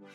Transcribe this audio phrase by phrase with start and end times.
[0.00, 0.06] we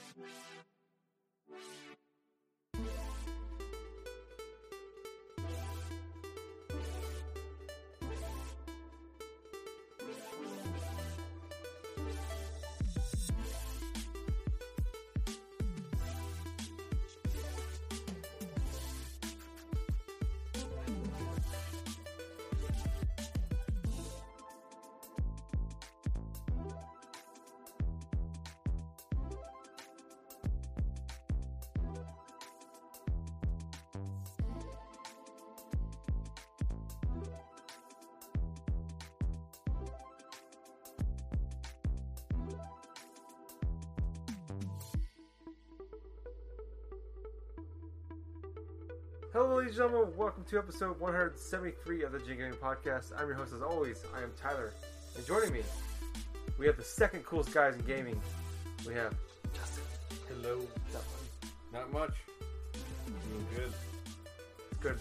[49.34, 50.16] Hello, ladies and gentlemen.
[50.16, 53.12] Welcome to episode 173 of the Jing Gaming Podcast.
[53.20, 54.04] I'm your host, as always.
[54.16, 54.74] I am Tyler,
[55.18, 55.62] and joining me,
[56.60, 58.22] we have the second coolest guys in gaming.
[58.88, 59.14] We have
[59.56, 59.84] Justin.
[60.30, 60.60] Hello.
[61.74, 62.14] Not much.
[63.32, 63.74] Doing good.
[64.80, 65.00] Good.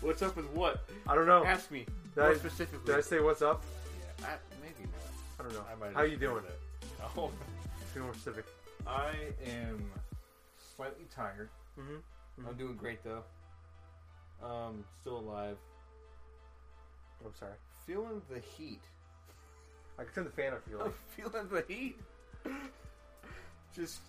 [0.00, 0.84] What's up with what?
[1.08, 1.44] I don't know.
[1.44, 2.86] Ask me Did more I- specifically.
[2.86, 3.64] Did I say what's up?
[4.20, 4.30] Yeah, I,
[4.62, 5.40] maybe not.
[5.40, 5.66] I don't know.
[5.72, 6.42] I might How you doing?
[6.44, 7.00] that.
[7.16, 7.30] Oh,
[7.94, 8.44] Be more specific.
[8.86, 9.10] I
[9.46, 9.82] am
[10.76, 11.48] slightly tired.
[11.80, 11.96] Mm-hmm.
[12.48, 13.22] I'm doing great though.
[14.42, 15.56] Um, still alive.
[17.24, 17.52] I'm sorry.
[17.86, 18.80] Feeling the heat.
[19.98, 21.98] I can turn the fan if I'm feeling the heat.
[23.74, 24.00] Just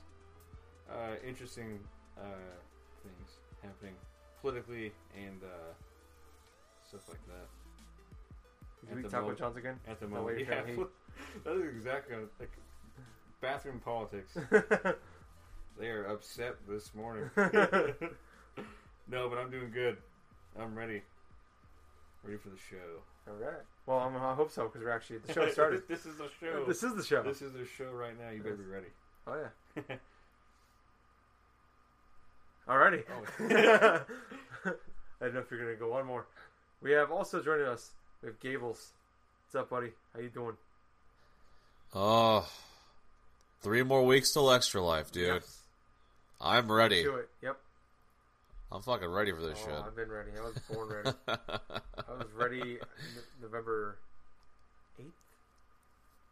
[0.89, 1.79] uh, interesting
[2.17, 2.23] uh,
[3.03, 3.31] things
[3.63, 3.93] happening
[4.41, 5.73] politically and uh,
[6.87, 7.47] stuff like that.
[8.81, 9.79] Did At we the talk about moment- John's again?
[9.87, 10.87] At the That way moment, you're yeah, feeling
[11.43, 12.51] that is exactly like
[13.41, 14.37] bathroom politics.
[15.79, 17.29] They are upset this morning.
[19.09, 19.97] No, but I'm doing good.
[20.59, 21.01] I'm ready.
[22.23, 23.01] Ready for the show.
[23.27, 23.61] All right.
[23.85, 25.83] Well, I'm, I hope so because we're actually the show started.
[25.87, 26.65] this is the show.
[26.65, 27.23] this is the show.
[27.23, 28.29] This is the show right now.
[28.29, 28.87] You better be ready.
[29.27, 29.81] Oh yeah.
[32.67, 33.03] Alrighty.
[33.09, 34.05] Oh.
[35.21, 36.25] I don't know if you're gonna go one more.
[36.81, 37.91] We have also joining us.
[38.21, 38.91] We have Gables.
[39.45, 39.91] What's up, buddy?
[40.13, 40.57] How you doing?
[41.95, 42.47] Oh,
[43.61, 45.27] three more weeks till extra life, dude.
[45.27, 45.61] Yes.
[46.41, 47.03] I'm ready.
[47.03, 47.29] Do it.
[47.41, 47.57] Yep.
[48.71, 50.31] I'm fucking ready for this Oh, I've been ready.
[50.37, 51.17] I was born ready.
[51.27, 52.77] I was ready
[53.41, 53.97] November
[54.99, 55.07] eighth.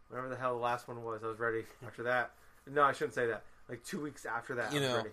[0.09, 1.63] Whatever the hell the last one was, I was ready.
[1.85, 2.31] After that,
[2.69, 3.44] no, I shouldn't say that.
[3.69, 5.09] Like two weeks after that, You I was know, ready.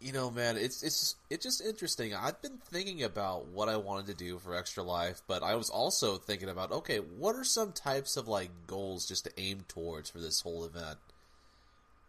[0.00, 2.14] you know, man, it's it's just, it's just interesting.
[2.14, 5.68] I've been thinking about what I wanted to do for extra life, but I was
[5.68, 10.08] also thinking about okay, what are some types of like goals just to aim towards
[10.08, 10.98] for this whole event?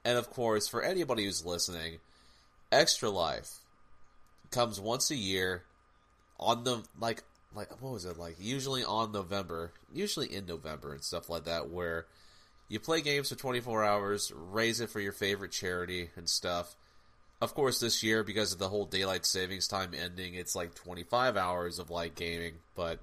[0.06, 1.98] And of course, for anybody who's listening,
[2.72, 3.60] extra life
[4.52, 5.64] comes once a year
[6.40, 7.24] on the like
[7.56, 11.70] like what was it like usually on November, usually in November and stuff like that
[11.70, 12.06] where
[12.68, 16.76] you play games for 24 hours, raise it for your favorite charity and stuff.
[17.42, 21.38] Of course, this year because of the whole daylight savings time ending, it's like 25
[21.38, 23.00] hours of like gaming, but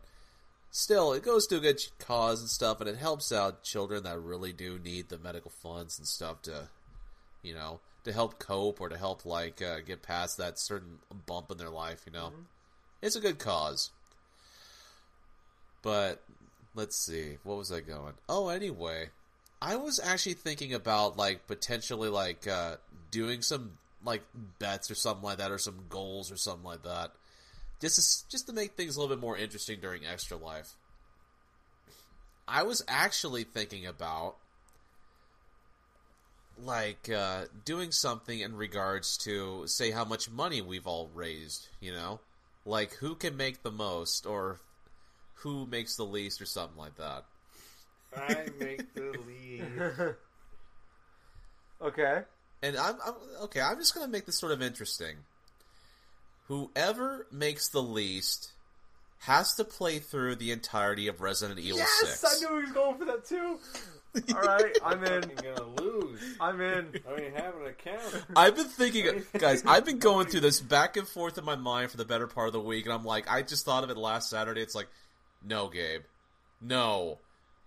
[0.70, 4.18] still it goes to a good cause and stuff and it helps out children that
[4.18, 6.68] really do need the medical funds and stuff to
[7.42, 11.50] you know, to help cope or to help like uh, get past that certain bump
[11.50, 12.32] in their life, you know.
[13.00, 13.90] It's a good cause.
[15.82, 16.22] But
[16.74, 18.14] let's see, what was I going?
[18.28, 19.10] Oh, anyway,
[19.60, 22.76] I was actually thinking about like potentially like uh,
[23.10, 24.22] doing some like
[24.58, 27.12] bets or something like that, or some goals or something like that,
[27.80, 30.74] just to, just to make things a little bit more interesting during extra life.
[32.48, 34.36] I was actually thinking about
[36.64, 41.92] like uh, doing something in regards to say how much money we've all raised you
[41.92, 42.20] know?
[42.64, 44.60] Like who can make the most or
[45.34, 47.24] who makes the least or something like that.
[48.16, 50.16] I make the least.
[51.82, 52.22] Okay.
[52.62, 55.16] and I'm, I'm okay i'm just gonna make this sort of interesting.
[56.46, 58.52] Whoever makes the least
[59.20, 62.72] has to play through the entirety of resident evil Yes, 6 I knew he was
[62.72, 63.58] going for that too.
[64.14, 65.30] All right, I'm in.
[65.30, 66.20] You're gonna lose.
[66.40, 66.92] I'm in.
[67.06, 68.24] I don't even have an account.
[68.36, 69.62] I've been thinking, guys.
[69.66, 72.48] I've been going through this back and forth in my mind for the better part
[72.48, 74.60] of the week, and I'm like, I just thought of it last Saturday.
[74.60, 74.88] It's like,
[75.42, 76.02] no, Gabe,
[76.60, 77.18] no,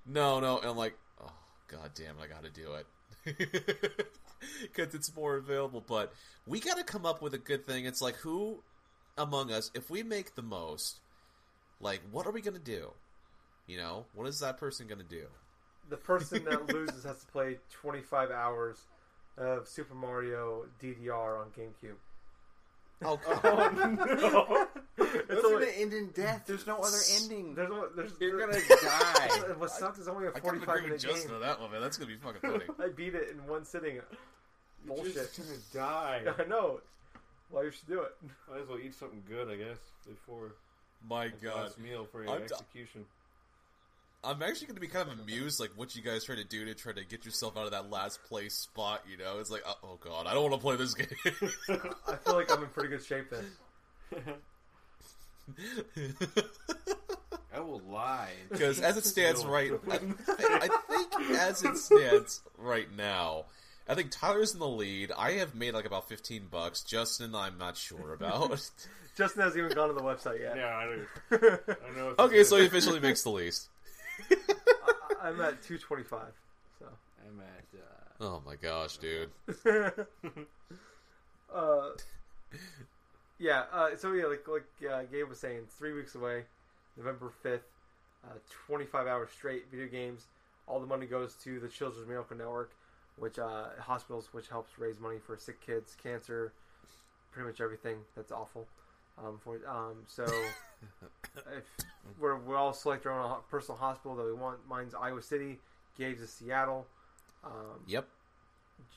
[0.06, 1.34] no, no, and I'm like, oh
[1.68, 4.08] god damn it, I got to do it
[4.62, 5.84] because it's more available.
[5.86, 6.14] But
[6.46, 7.86] we got to come up with a good thing.
[7.86, 8.60] It's like, who
[9.18, 11.00] among us, if we make the most,
[11.80, 12.92] like, what are we gonna do?
[13.68, 15.26] You know, what is that person gonna do?
[15.90, 18.78] The person that loses has to play 25 hours
[19.38, 21.96] of Super Mario DDR on GameCube.
[23.04, 23.70] Oh, Oh
[24.18, 24.68] no!
[24.98, 26.44] It's It's only- gonna end in death.
[26.48, 27.54] There's no other ending.
[27.56, 29.54] There's, no- there's, You're gonna there's- die.
[29.58, 31.36] What sucks is only a 45 agree with minute Justin game.
[31.36, 31.82] on that one, man.
[31.82, 32.66] That's gonna be fucking funny.
[32.80, 33.96] I beat it in one sitting.
[33.96, 35.14] You're Bullshit.
[35.16, 36.22] just gonna die.
[36.40, 36.80] I know.
[37.52, 38.16] Well, you should do it.
[38.50, 39.78] Might as well eat something good, I guess,
[40.08, 40.54] before
[41.08, 43.06] My the God, last meal for your I'm d- execution.
[44.26, 46.66] I'm actually going to be kind of amused, like what you guys try to do
[46.66, 49.04] to try to get yourself out of that last place spot.
[49.10, 51.08] You know, it's like, oh, oh God, I don't want to play this game.
[52.08, 53.46] I feel like I'm in pretty good shape then.
[57.54, 58.32] I will lie.
[58.50, 60.00] Because as it stands right, I,
[60.62, 63.46] I think as it stands right now,
[63.88, 65.12] I think Tyler's in the lead.
[65.18, 66.82] I have made like about fifteen bucks.
[66.82, 68.50] Justin, I'm not sure about.
[69.18, 70.58] Justin hasn't even gone to the website yet.
[70.58, 71.06] Yeah, I, do.
[71.32, 72.10] I know.
[72.10, 73.70] It's okay, so he officially makes the least.
[74.32, 76.34] I- I'm at 225.
[76.80, 76.86] So.
[77.28, 77.80] I'm at.
[77.80, 77.82] Uh,
[78.22, 79.30] Oh my gosh, dude.
[81.54, 81.90] uh,
[83.38, 83.64] yeah.
[83.74, 86.46] Uh, so yeah, like like uh, Gabe was saying, three weeks away,
[86.98, 87.68] November fifth.
[88.24, 90.28] Uh, 25 hours straight video games.
[90.68, 92.72] All the money goes to the Children's Miracle Network,
[93.18, 96.52] which uh, hospitals, which helps raise money for sick kids, cancer,
[97.32, 98.66] pretty much everything that's awful.
[99.24, 100.26] Um, for um, so
[100.82, 101.64] if
[102.20, 104.60] we're we all select our own personal hospital that we want.
[104.68, 105.60] Mine's Iowa City.
[105.98, 106.88] Gabe's is Seattle.
[107.44, 108.08] Um, Yep.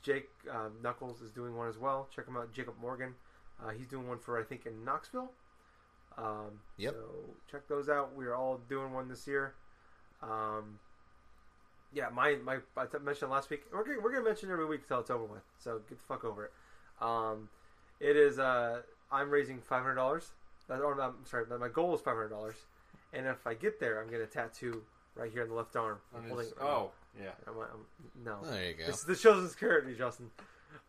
[0.02, 2.08] Jake uh, Knuckles is doing one as well.
[2.14, 3.14] Check him out, Jacob Morgan.
[3.62, 5.30] Uh, he's doing one for I think in Knoxville.
[6.16, 6.94] Um, Yep.
[6.94, 7.04] So
[7.50, 8.14] check those out.
[8.16, 9.54] We are all doing one this year.
[10.22, 10.78] Um,
[11.92, 13.62] yeah, my my I mentioned last week.
[13.72, 15.42] We're gonna, we're gonna mention every week until it's over with.
[15.58, 16.52] So get the fuck over it.
[17.00, 17.48] Um,
[18.00, 18.38] it is.
[18.38, 20.32] Uh, I'm raising five hundred dollars.
[20.70, 22.56] Or I'm sorry, my goal is five hundred dollars.
[23.12, 24.82] And if I get there, I'm gonna tattoo
[25.14, 25.98] right here on the left arm.
[26.14, 27.30] on his, Holding- oh, yeah.
[27.46, 28.38] I'm, I'm, no.
[28.44, 28.86] There you go.
[28.86, 30.30] This, this shows his character, Justin.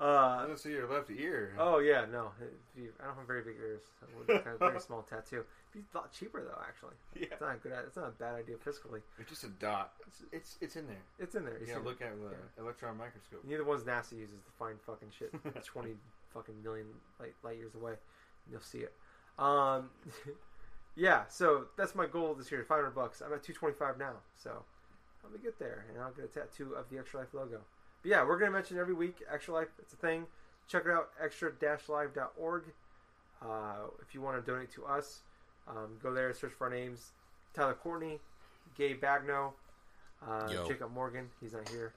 [0.02, 1.54] I Uh, don't see your left ear.
[1.58, 3.82] oh yeah, no, If you- I don't have very big ears.
[4.02, 5.44] I would kind of very small tattoo.
[5.72, 6.62] It'd be a lot cheaper though.
[6.68, 7.28] Actually, yeah.
[7.32, 7.72] it's not a good.
[7.88, 9.02] It's not a bad idea fiscally.
[9.18, 9.94] It's just a dot.
[10.08, 11.02] It's it's, it's in there.
[11.20, 11.58] It's in there.
[11.60, 12.64] You see gotta look at the Yeah.
[12.64, 13.44] electron microscope.
[13.46, 15.34] Neither one's NASA uses to find fucking shit.
[15.66, 15.96] Twenty
[16.34, 16.88] fucking million
[17.20, 18.94] light, light years away, and you'll see it.
[19.40, 19.90] Um,
[20.96, 21.24] yeah.
[21.30, 22.64] So that's my goal this year.
[22.64, 23.22] Five hundred bucks.
[23.26, 24.14] I'm at two twenty five now.
[24.36, 24.64] So
[25.24, 27.62] let me get there, and I'll get a tattoo of the Extra Life logo.
[28.02, 29.70] But yeah, we're gonna mention every week Extra Life.
[29.80, 30.26] It's a thing.
[30.68, 31.10] Check it out.
[31.20, 32.64] Extra-life.org.
[33.42, 35.22] Uh, if you want to donate to us,
[35.68, 36.32] um, go there.
[36.34, 37.12] Search for our names:
[37.54, 38.20] Tyler Courtney,
[38.78, 39.54] Gabe Bagno,
[40.28, 41.30] uh, Jacob Morgan.
[41.42, 41.94] He's not here.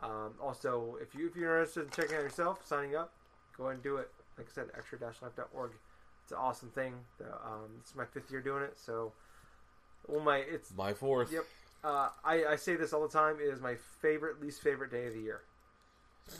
[0.00, 3.12] Um, also, if you if you're interested in checking out yourself, signing up,
[3.56, 4.10] go ahead and do it.
[4.36, 5.70] Like I said, extra-life.org.
[6.26, 6.92] It's an awesome thing.
[7.18, 9.12] The, um, it's my fifth year doing it, so
[10.08, 11.30] well, my it's My fourth.
[11.32, 11.44] Yep.
[11.84, 13.36] uh, I, I say this all the time.
[13.40, 15.42] It is my favorite, least favorite day of the year.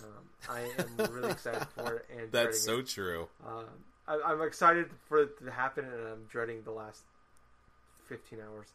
[0.03, 3.23] Um, I am really excited for it and That's so dreading true.
[3.23, 3.47] it.
[3.47, 3.65] Um,
[4.09, 7.03] I, I'm excited for it to happen, and I'm dreading the last
[8.09, 8.67] 15 hours.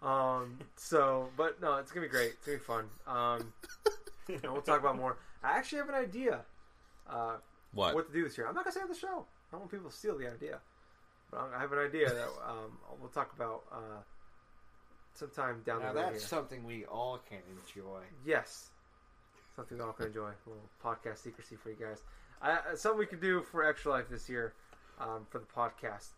[0.00, 2.34] Um, so, but no, it's gonna be great.
[2.34, 2.84] It's gonna be fun.
[3.08, 3.52] Um,
[4.28, 5.16] and we'll talk about more.
[5.42, 6.42] I actually have an idea.
[7.10, 7.38] Uh,
[7.72, 7.96] What?
[7.96, 8.46] what to do this year.
[8.46, 9.26] I'm not gonna say it on the show.
[9.52, 10.58] I don't want people to steal the idea.
[11.30, 14.00] But I have an idea that um, we'll talk about uh,
[15.14, 16.00] sometime down Now the road.
[16.06, 16.28] Now, that's here.
[16.28, 18.00] something we all can enjoy.
[18.24, 18.70] Yes,
[19.56, 20.28] something we all can enjoy.
[20.30, 22.02] A little podcast secrecy for you guys.
[22.40, 24.54] I, uh, something we can do for Extra Life this year
[25.00, 26.08] um, for the podcast.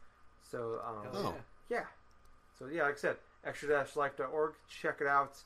[0.50, 1.34] So um, Oh.
[1.68, 1.84] yeah.
[2.58, 4.52] So yeah, like I said, extra-life.org.
[4.68, 5.36] Check it out.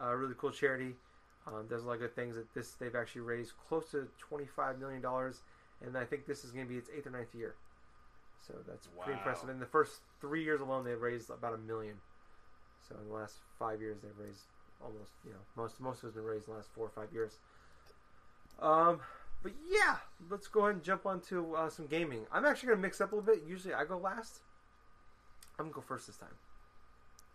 [0.00, 0.94] Uh, really cool charity.
[1.46, 2.36] Um, does a lot of good things.
[2.36, 5.40] That this they've actually raised close to twenty-five million dollars,
[5.84, 7.54] and I think this is going to be its eighth or ninth year.
[8.46, 9.48] So that's pretty impressive.
[9.48, 11.96] In the first three years alone, they've raised about a million.
[12.88, 14.44] So in the last five years, they've raised
[14.82, 17.12] almost you know most most of it's been raised in the last four or five
[17.12, 17.38] years.
[18.60, 19.00] Um,
[19.42, 19.96] but yeah,
[20.30, 22.26] let's go ahead and jump onto uh, some gaming.
[22.32, 23.44] I'm actually gonna mix up a little bit.
[23.46, 24.40] Usually I go last.
[25.58, 26.28] I'm gonna go first this time.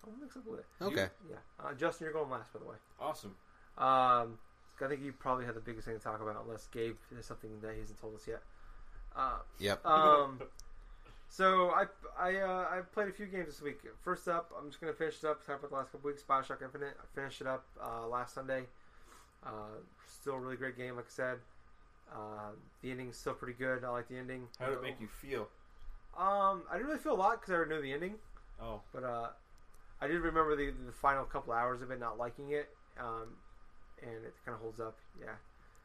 [0.04, 0.86] I'm gonna mix up a little bit.
[0.86, 1.14] Okay.
[1.30, 2.76] Yeah, uh, Justin, you're going last, by the way.
[3.00, 3.36] Awesome.
[3.78, 4.40] Um,
[4.82, 7.50] I think you probably had the biggest thing to talk about, unless Gabe has something
[7.62, 8.42] that he hasn't told us yet.
[9.16, 9.86] Uh, Yep.
[9.86, 10.42] um,
[11.30, 11.86] so I
[12.20, 13.80] I uh, I played a few games this week.
[14.04, 15.46] First up, I'm just gonna finish it up.
[15.46, 16.24] Talk about the last couple weeks.
[16.28, 16.98] Bioshock Infinite.
[17.00, 18.64] I finished it up uh, last Sunday.
[19.46, 21.38] Uh, still a really great game, like I said.
[22.12, 22.52] Uh,
[22.82, 23.84] the ending's still pretty good.
[23.84, 24.48] I like the ending.
[24.60, 25.48] How did it make you feel?
[26.18, 28.16] Um, I didn't really feel a lot because I already knew the ending,
[28.62, 29.30] Oh, but uh,
[30.02, 32.70] I did remember the the final couple hours of it, not liking it.
[33.00, 33.36] Um,
[34.06, 34.98] and it kind of holds up.
[35.20, 35.28] Yeah,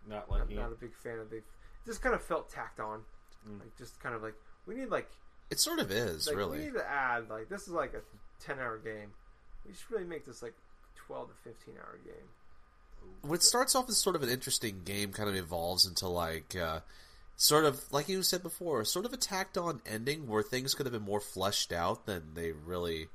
[0.06, 1.36] not like I'm not a big fan of the.
[1.36, 1.44] It
[1.86, 3.00] just kind of felt tacked on,
[3.48, 3.60] Mm.
[3.60, 4.34] like just kind of like
[4.66, 5.08] we need like
[5.50, 8.02] It sort of is, like, we need to add like this is like a
[8.44, 9.12] ten hour game.
[9.66, 10.54] We should really make this like
[10.94, 12.28] twelve to fifteen hour game.
[13.22, 16.54] When it starts off as sort of an interesting game, kind of evolves into like
[16.54, 16.80] uh,
[17.36, 20.84] sort of like you said before, sort of a tacked on ending where things could
[20.86, 23.08] have been more fleshed out than they really,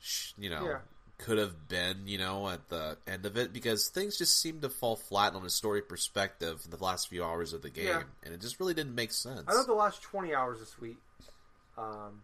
[0.00, 0.78] sh- you know, Yeah.
[1.18, 2.06] Could have been.
[2.06, 5.44] You know, at the end of it, because things just seemed to fall flat on
[5.44, 8.02] a story perspective in the last few hours of the game, Yeah.
[8.22, 9.44] and it just really didn't make sense.
[9.48, 10.98] I thought the last 20 hours is sweet.
[11.76, 12.22] Um,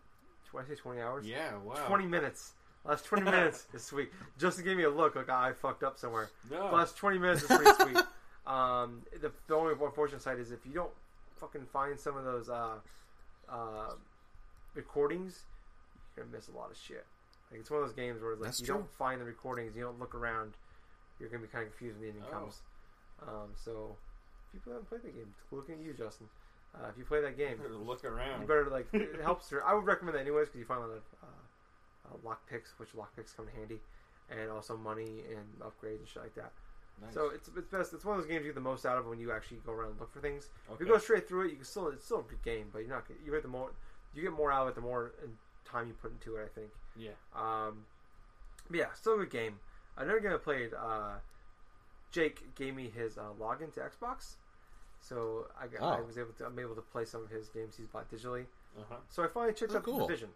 [0.53, 1.27] when I say 20 hours?
[1.27, 1.75] Yeah, wow.
[1.87, 2.53] 20 minutes.
[2.85, 4.11] Last 20 minutes is sweet.
[4.39, 6.31] Justin gave me a look like I fucked up somewhere.
[6.51, 6.71] No.
[6.73, 8.05] Last 20 minutes is pretty sweet.
[8.47, 10.91] Um, the, the only unfortunate side is if you don't
[11.37, 12.79] fucking find some of those uh,
[13.49, 13.93] uh,
[14.75, 15.43] recordings,
[16.17, 17.05] you're gonna miss a lot of shit.
[17.51, 18.77] Like it's one of those games where like That's you true.
[18.77, 20.55] don't find the recordings, you don't look around,
[21.19, 22.39] you're gonna be kind of confused when the ending Oh.
[22.41, 22.63] comes.
[23.23, 23.97] Um, so
[24.47, 26.29] if people haven't played the game, looking at you, Justin.
[26.75, 28.47] Uh, if you play that game, Better look you around.
[28.47, 29.51] better like it helps.
[29.51, 29.65] Her.
[29.67, 32.79] I would recommend that anyways because you find a lot of uh, uh, lock picks,
[32.79, 33.81] which lock picks come in handy,
[34.31, 36.53] and also money and upgrades and shit like that.
[37.03, 37.15] Nice.
[37.15, 37.93] So it's it's best.
[37.93, 39.73] It's one of those games you get the most out of when you actually go
[39.73, 40.49] around and look for things.
[40.73, 42.81] If you go straight through it, you can still it's still a good game, but
[42.81, 43.73] you're not you get the more
[44.15, 45.31] you get more out of it the more in
[45.65, 46.45] time you put into it.
[46.45, 46.71] I think.
[46.97, 47.11] yeah.
[47.35, 47.85] Um,
[48.69, 49.59] but yeah, still a good game.
[49.97, 50.73] Another game I played.
[50.75, 51.15] Uh,
[52.13, 54.35] Jake gave me his uh, login to Xbox,
[55.01, 56.05] so I, got, I Oh.
[56.05, 58.47] was able to I'm able to play some of his games he's bought digitally.
[58.79, 58.97] Uh huh.
[59.09, 59.99] So I finally checked Oh, out cool.
[59.99, 60.31] the Division.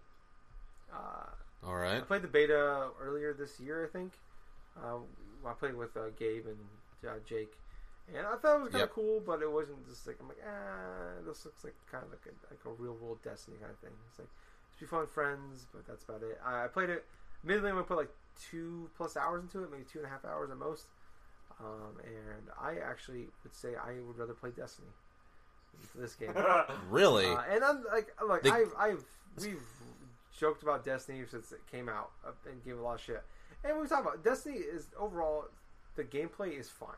[0.93, 4.13] Uh, All I played the beta earlier this year, I think.
[4.77, 4.99] Uh,
[5.47, 7.55] I played with uh, Gabe and uh, Jake,
[8.09, 8.93] and I thought it was kind of Yep.
[8.93, 12.27] cool, but it wasn't just like I'm like, ah, this looks like kind of like
[12.27, 13.93] a, like a real world Destiny kind of thing.
[14.09, 14.29] It's like
[14.75, 16.41] it's be fun friends, but that's about it.
[16.45, 17.05] I, I played it.
[17.43, 18.11] Admittedly, I'm gonna put like
[18.51, 20.87] two plus hours into it, maybe two and a half hours at most.
[21.61, 24.89] Um, and I actually would say I would rather play Destiny
[25.93, 26.33] than this game.
[26.91, 27.27] Really?
[27.27, 29.05] Uh, and I'm like, I'm like They- I've, I've,
[29.41, 29.63] we've
[30.37, 33.23] joked about Destiny since it came out uh, and gave a lot of shit.
[33.65, 35.45] And we talk about Destiny is overall,
[35.95, 36.91] the gameplay is fine.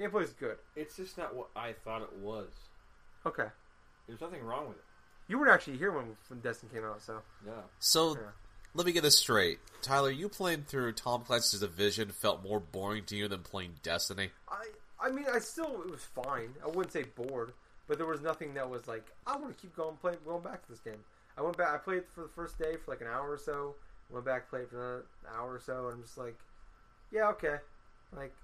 [0.00, 0.56] Gameplay is good.
[0.74, 2.48] it's just not what I thought it was.
[3.26, 3.46] Okay,
[4.08, 4.84] There's nothing wrong with it.
[5.28, 7.52] You weren't actually here when when Destiny came out, so yeah.
[7.78, 8.22] so yeah.
[8.74, 10.10] let me get this straight, Tyler.
[10.10, 14.30] You playing through Tom Clancy's Division felt more boring to you than playing Destiny?
[14.48, 14.64] I,
[15.00, 16.50] I mean, I still it was fine.
[16.62, 17.52] I wouldn't say bored,
[17.88, 20.64] but there was nothing that was like I want to keep going, playing, going back
[20.64, 21.02] to this game.
[21.36, 21.74] I went back.
[21.74, 23.74] I played for the first day for like an hour or so.
[24.10, 25.02] Went back, played for an
[25.34, 26.36] hour or so, and I'm just like,
[27.10, 27.56] yeah, okay.
[28.14, 28.34] Like,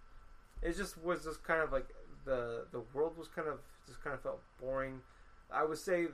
[0.62, 1.88] it just was just kind of like
[2.24, 5.00] the the world was kind of just kind of felt boring.
[5.50, 6.06] I would say,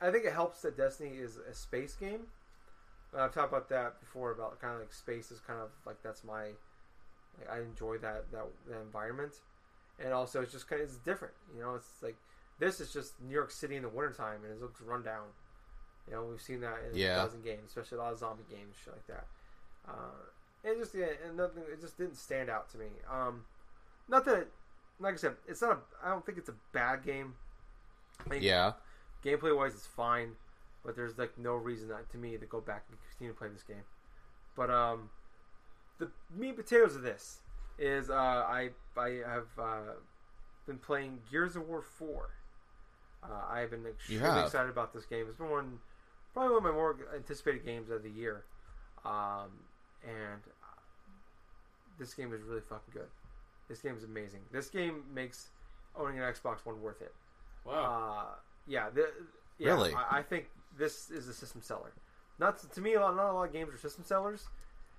[0.00, 2.22] I think it helps that Destiny is a space game.
[3.16, 6.02] Uh, I've talked about that before about kind of like space is kind of like
[6.02, 6.44] that's my
[7.38, 9.34] like I enjoy that that, that environment,
[9.98, 11.34] and also it's just kind of it's different.
[11.54, 12.16] You know, it's like
[12.58, 15.24] this is just New York City in the wintertime, and it looks run down.
[16.06, 17.14] You know, we've seen that in Yeah.
[17.20, 19.26] a dozen games, especially a lot of zombie games, shit like that.
[19.86, 20.24] Uh,
[20.64, 21.62] and just yeah, and nothing.
[21.72, 22.86] It just didn't stand out to me.
[23.10, 23.44] Um,
[24.08, 24.48] not that,
[25.00, 25.72] like I said, it's not.
[26.02, 27.34] A, I don't think it's a bad game.
[28.26, 28.72] I think Yeah.
[29.24, 30.32] Gameplay wise, it's fine,
[30.84, 33.48] but there's like no reason that, to me to go back and continue to play
[33.48, 33.84] this game.
[34.56, 35.10] But um,
[35.98, 37.40] the meat and potatoes of this
[37.78, 39.94] is uh, I I have uh,
[40.66, 42.30] been playing Gears of War four.
[43.22, 44.46] Uh, I've been extremely have.
[44.46, 45.26] excited about this game.
[45.28, 45.78] It's been one,
[46.32, 48.44] probably one of my more anticipated games of the year,
[49.04, 49.50] um,
[50.04, 50.80] and uh,
[51.98, 53.08] this game is really fucking good.
[53.68, 54.40] This game is amazing.
[54.52, 55.48] This game makes
[55.96, 57.12] owning an Xbox One worth it.
[57.64, 58.26] Wow.
[58.26, 58.34] Uh,
[58.68, 59.08] yeah, the,
[59.58, 59.68] yeah.
[59.70, 59.92] Really?
[59.94, 60.46] I, I think
[60.76, 61.92] this is a system seller.
[62.38, 64.46] Not to, to me, a lot, not a lot of games are system sellers,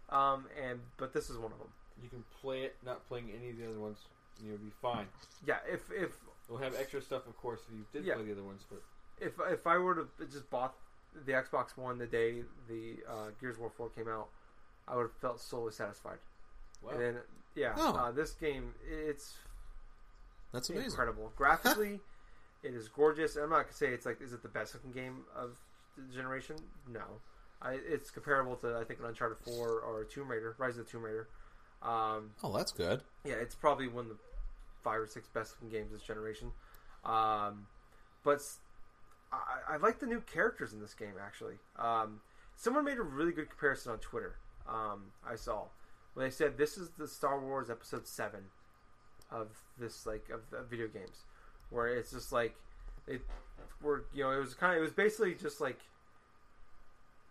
[0.09, 1.69] um, and but this is one of them.
[2.03, 3.99] you can play it, not playing any of the other ones,
[4.39, 5.07] and you'll be fine.
[5.45, 6.11] Yeah, if if
[6.49, 8.15] We'll have extra stuff, of course, if you did Yeah.
[8.15, 8.81] play the other ones, but
[9.19, 10.73] if if I were to just bought
[11.25, 14.29] the Xbox One the day the uh, Gears of War Four came out,
[14.87, 16.17] I would have felt solely satisfied.
[16.81, 16.91] wow.
[16.93, 17.17] And then
[17.53, 17.93] yeah, Oh.
[17.95, 19.37] uh, this game it's
[20.51, 20.89] That's amazing.
[20.89, 21.99] incredible graphically.
[22.63, 23.35] it is gorgeous.
[23.35, 25.57] I'm not gonna say it's like is it the best looking game of
[25.97, 26.55] the generation?
[26.91, 27.03] No,
[27.61, 30.91] I, it's comparable to I think an Uncharted Four or Tomb Raider, Rise of the
[30.91, 31.27] Tomb Raider.
[31.81, 33.01] Um, Oh, that's good.
[33.23, 34.17] yeah, it's probably one of the
[34.83, 36.51] five or six best looking games this generation.
[37.05, 37.67] Um,
[38.23, 38.41] but
[39.31, 41.13] I like the new characters in this game.
[41.21, 42.19] Actually, um,
[42.55, 44.35] someone made a really good comparison on Twitter.
[44.67, 45.65] Um, I saw
[46.13, 48.41] where they said this is the Star Wars Episode Seven
[49.31, 51.23] of this like of, of video games,
[51.69, 52.55] where it's just like
[53.07, 53.21] it
[53.81, 55.79] were you know it was kind of it was basically just like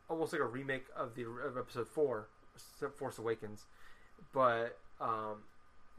[0.08, 2.28] almost like a remake of the of Episode Four,
[2.96, 3.66] Force Awakens,
[4.32, 5.42] but um,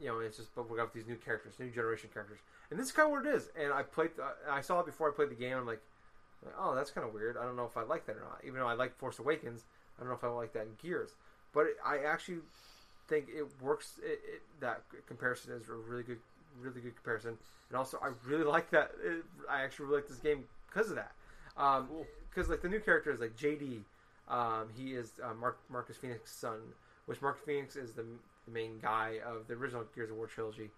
[0.00, 2.86] you know, it's just but we got these new characters, new generation characters, and this
[2.86, 3.50] is kind of what it is.
[3.60, 5.56] And I played, the, I saw it before I played the game.
[5.56, 5.82] I'm like,
[6.44, 7.36] like, oh, that's kind of weird.
[7.36, 8.40] I don't know if I like that or not.
[8.44, 9.64] Even though I like Force Awakens,
[9.96, 11.10] I don't know if I like that in Gears.
[11.52, 12.38] But it, I actually
[13.08, 14.00] think it works.
[14.02, 16.18] It, it, that comparison is a really good,
[16.58, 17.36] really good comparison.
[17.68, 18.92] And also, I really like that.
[19.04, 21.12] It, I actually really like this game because of that.
[21.56, 22.06] Um, Cool.
[22.30, 23.80] Because like the new character is like JD.
[24.28, 26.58] Um, he is uh, Mark, Marcus Phoenix's son,
[27.06, 28.04] which Marcus Phoenix is the,
[28.46, 30.70] the main guy of the original Gears of War trilogy.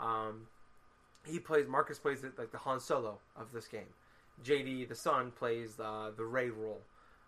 [0.00, 0.46] Um,
[1.26, 3.92] he plays Marcus plays it like the Han Solo of this game.
[4.44, 6.80] JD the son plays uh, the Rey role.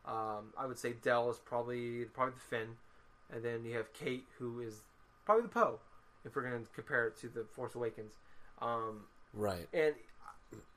[0.06, 2.76] Um, I would say Del is probably probably the Finn,
[3.32, 4.80] and then you have Kait who is
[5.24, 5.80] probably the Poe,
[6.26, 8.12] if we're going to compare it to the Force Awakens.
[8.61, 9.68] Um, Right.
[9.73, 9.95] and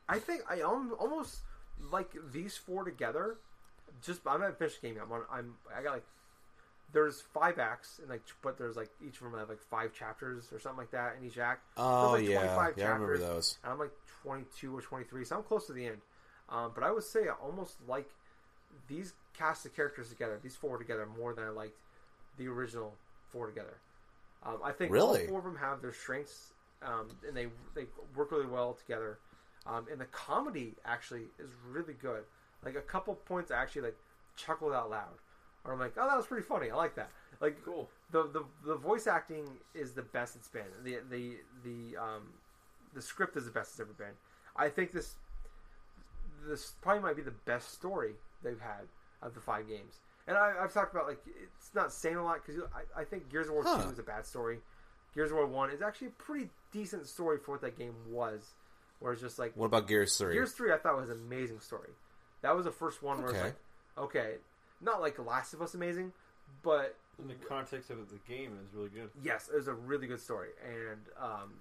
[0.08, 1.40] I think I almost
[1.92, 3.38] like these four together.
[4.04, 4.98] Just I'm not finished game.
[5.02, 5.22] I'm on.
[5.32, 5.56] I'm.
[5.76, 6.06] I got like.
[6.92, 10.52] There's five acts, and like, but there's like each of them have like five chapters
[10.52, 11.62] or something like that in each act.
[11.78, 13.58] Oh like yeah, 25 yeah, I remember those.
[13.64, 13.92] And I'm like
[14.24, 16.02] 22 or 23, so I'm close to the end.
[16.50, 18.10] Um, but I would say I almost like
[18.88, 21.78] these cast of characters together, these four together, more than I liked
[22.38, 22.96] the original
[23.32, 23.78] four together.
[24.44, 25.22] Um, I think Really?
[25.22, 29.20] all four of them have their strengths, um, and they they work really well together.
[29.66, 32.24] Um, and the comedy actually is really good.
[32.64, 33.98] Like a couple points, I actually like
[34.36, 35.20] chuckled out loud,
[35.66, 36.72] or I'm like, oh, that was pretty funny.
[36.72, 37.12] I like that.
[37.42, 37.90] Like Cool.
[38.12, 40.64] the, the the voice acting is the best it's been.
[40.84, 42.24] The the the um
[42.94, 44.16] the script is the best it's ever been.
[44.56, 45.16] I think this
[46.48, 48.88] this probably might be the best story they've had
[49.22, 50.00] of the five games.
[50.30, 52.62] And I, I've talked about like it's not saying a lot because
[52.96, 53.82] I, I think Gears of War Huh.
[53.84, 54.60] Two is a bad story.
[55.16, 58.54] Gears of War One is actually a pretty decent story for what that game was.
[59.00, 60.34] Where it's just like What about Gears Three?
[60.36, 61.90] Gears Three, I thought was an amazing story.
[62.44, 63.48] That was the first one where it's Okay.
[63.48, 63.58] like,
[63.98, 64.36] okay,
[64.80, 66.14] not like Last of Us amazing,
[66.62, 69.10] but In the context of it, the game is really good.
[69.24, 71.54] yes, it was a really good story, and um,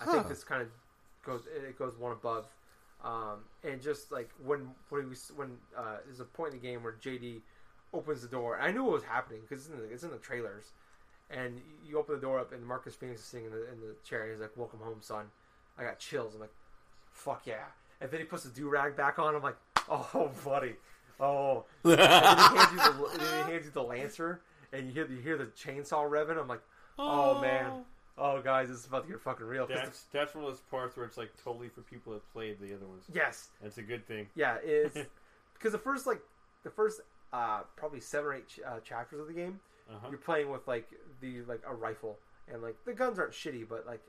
[0.00, 0.12] I Huh.
[0.12, 0.68] think this kind of
[1.22, 2.46] goes it goes one above,
[3.04, 6.82] um, and just like when when we when uh, there's a point in the game
[6.82, 7.42] where JD
[7.92, 10.10] opens the door, and I knew what was happening because it's, in the- it's in
[10.10, 10.72] the trailers,
[11.30, 13.94] and you open the door up, and Marcus Phoenix is sitting in the in the
[14.04, 15.26] chair, and he's like, "Welcome home, son."
[15.78, 16.34] I got chills.
[16.34, 16.54] I'm like,
[17.12, 17.64] "Fuck yeah!"
[18.00, 19.34] And then he puts the do rag back on.
[19.34, 19.56] I'm like,
[19.88, 20.76] "Oh, buddy,
[21.20, 24.40] oh." and then he hands you the, and then he hands you the lancer,
[24.72, 26.38] and you hear you hear the chainsaw revving.
[26.40, 26.62] I'm like,
[26.98, 27.84] oh, "Oh man."
[28.18, 29.66] Oh, guys, this is about to get fucking real.
[29.66, 32.58] 'Cause That's that's one of those parts where it's like totally for people that played
[32.60, 33.04] the other ones.
[33.12, 34.28] yes, That's a good thing.
[34.34, 34.96] yeah, it's
[35.54, 36.22] because the first like
[36.62, 39.60] the first uh, probably seven or eight ch- uh, chapters of the game,
[39.90, 40.06] Uh-huh.
[40.10, 40.88] you're playing with like
[41.20, 42.18] the like a rifle,
[42.52, 44.02] and like the guns aren't shitty, but like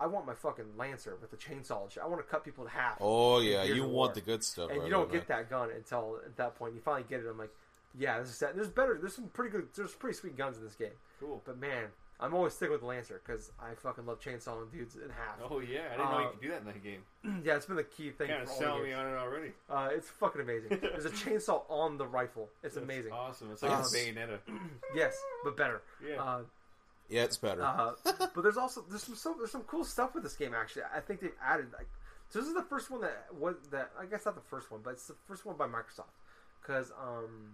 [0.00, 1.82] I want my fucking lancer with the chainsaw.
[1.82, 2.02] and shit.
[2.02, 2.96] I want to cut people in half.
[3.00, 4.12] Oh yeah, you want War.
[4.14, 6.74] the good stuff, and right you don't on get that gun until at that point.
[6.74, 7.26] You finally get it.
[7.28, 7.54] I'm like,
[7.98, 8.54] yeah, this is that.
[8.56, 8.96] There's better.
[8.98, 9.68] There's some pretty good.
[9.74, 10.96] There's pretty sweet guns in this game.
[11.20, 11.42] Cool.
[11.44, 11.88] But man,
[12.22, 15.38] I'm always sticking with the lancer because I fucking love chainsawing dudes in half.
[15.50, 17.02] Oh yeah, I didn't know you Uh, could do that in that game.
[17.44, 18.28] yeah, it's been the key thing.
[18.28, 19.52] Kind of for all the selling me on it already.
[19.70, 20.78] Uh, it's fucking amazing.
[20.82, 22.48] There's a chainsaw on the rifle.
[22.62, 23.12] It's That's amazing.
[23.12, 23.50] Awesome.
[23.52, 23.94] It's like Yes.
[23.94, 24.38] a Bayonetta.
[24.94, 25.80] Yes, but better.
[26.06, 26.22] Yeah.
[26.22, 26.40] Uh,
[27.08, 27.62] Yeah, it's better.
[27.62, 30.52] uh, but there's also there's some so, there's some cool stuff with this game.
[30.54, 31.88] Actually, I think they've added like
[32.28, 32.38] so.
[32.38, 34.90] This is the first one that was that I guess not the first one, but
[34.90, 36.12] it's the first one by Microsoft
[36.60, 37.48] because um,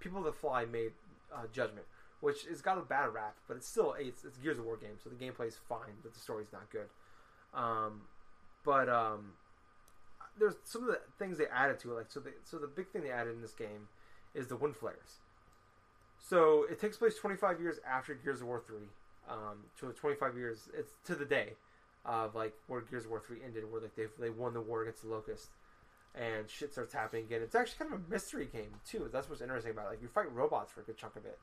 [0.00, 0.92] People That Fly made
[1.32, 1.86] uh, Judgment,
[2.20, 4.98] which has got a bad rap, but it's still it's, it's Gears of War game,
[5.02, 6.88] so the gameplay is fine, but the story's not good.
[7.54, 8.02] Um,
[8.64, 9.32] but um,
[10.38, 12.20] there's some of the things they added to it, like so.
[12.20, 13.88] The, so the big thing they added in this game
[14.34, 15.20] is the wind flares.
[16.18, 18.76] So it takes place 25 years after Gears of War 3.
[19.28, 21.52] Um, so 25 years, it's to the day
[22.04, 24.82] of like where Gears of War 3 ended, where like they they won the war
[24.82, 25.48] against the Locust,
[26.14, 27.42] and shit starts happening again.
[27.42, 29.08] It's actually kind of a mystery game too.
[29.12, 29.90] That's what's interesting about it.
[29.90, 31.38] Like you fight robots for a good chunk of it,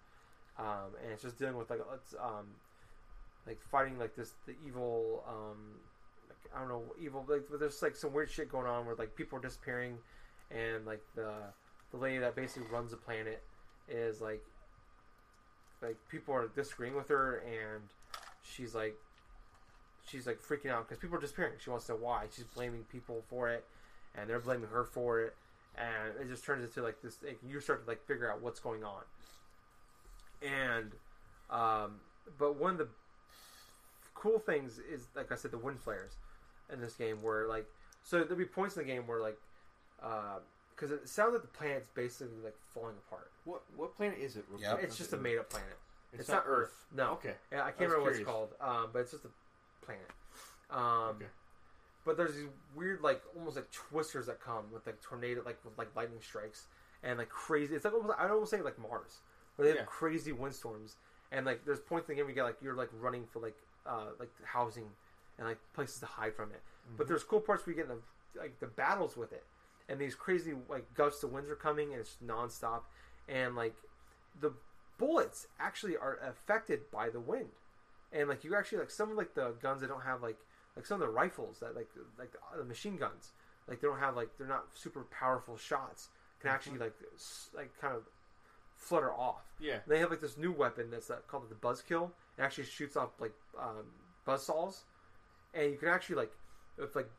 [0.59, 2.45] um, and it's just dealing with like it's um,
[3.47, 5.79] like fighting like this the evil um,
[6.29, 9.15] like, I don't know evil like there's like some weird shit going on where like
[9.15, 9.97] people are disappearing,
[10.51, 11.31] and like the
[11.91, 13.41] the lady that basically runs the planet
[13.89, 14.43] is like
[15.81, 17.83] like people are disagreeing with her and
[18.43, 18.95] she's like
[20.07, 21.53] she's like freaking out because people are disappearing.
[21.59, 22.25] She wants to know why.
[22.31, 23.65] She's blaming people for it
[24.15, 25.35] and they're blaming her for it.
[25.77, 28.59] And it just turns into like this like, you start to like figure out what's
[28.59, 29.01] going on
[30.43, 30.91] and
[31.49, 31.99] um
[32.37, 32.87] but one of the
[34.15, 36.13] cool things is like i said the wind flares
[36.71, 37.65] in this game where like
[38.03, 39.37] so there'll be points in the game where like
[40.75, 44.45] because it sounds like the planet's basically like falling apart What what planet is it?
[44.49, 44.79] real Yep.
[44.83, 45.77] it's just a made up planet
[46.11, 46.85] It's, it's not Earth.
[46.95, 47.11] No.
[47.13, 47.33] Okay.
[47.51, 49.29] Yeah, I I can't was remember what it's called, um, but it's just a
[49.85, 50.09] planet.
[50.69, 51.25] Um, Okay.
[52.05, 55.77] But there's these weird, like almost like twisters that come with like tornado, like with
[55.77, 56.67] like lightning strikes
[57.01, 57.73] and like crazy.
[57.75, 59.21] It's like almost I don't almost say like Mars,
[59.55, 59.85] where they have Yeah.
[59.85, 60.95] crazy windstorms
[61.31, 63.39] and like there's points in the game where you get like you're like running for
[63.39, 64.87] like uh, like housing
[65.37, 66.61] and like places to hide from it.
[66.85, 66.97] Mm-hmm.
[66.97, 69.43] But there's cool parts where you get in the like the battles with it,
[69.89, 72.81] and these crazy like gusts of winds are coming and it's nonstop,
[73.27, 73.75] and like
[74.39, 74.51] the
[74.97, 77.49] bullets actually are affected by the wind,
[78.11, 80.37] and like you actually like some of like the guns that don't have like
[80.75, 83.31] like some of the rifles that like like the, the machine guns,
[83.67, 86.09] like they don't have like they're not super powerful shots.
[86.39, 88.03] Can actually like s- like kind of
[88.83, 89.41] flutter off.
[89.59, 89.77] Yeah.
[89.87, 92.09] They have like this new weapon that's uh, called the Buzzkill.
[92.37, 93.85] It actually shoots off like um,
[94.25, 94.83] buzz saws,
[95.53, 96.31] and you can actually like
[96.77, 97.09] if like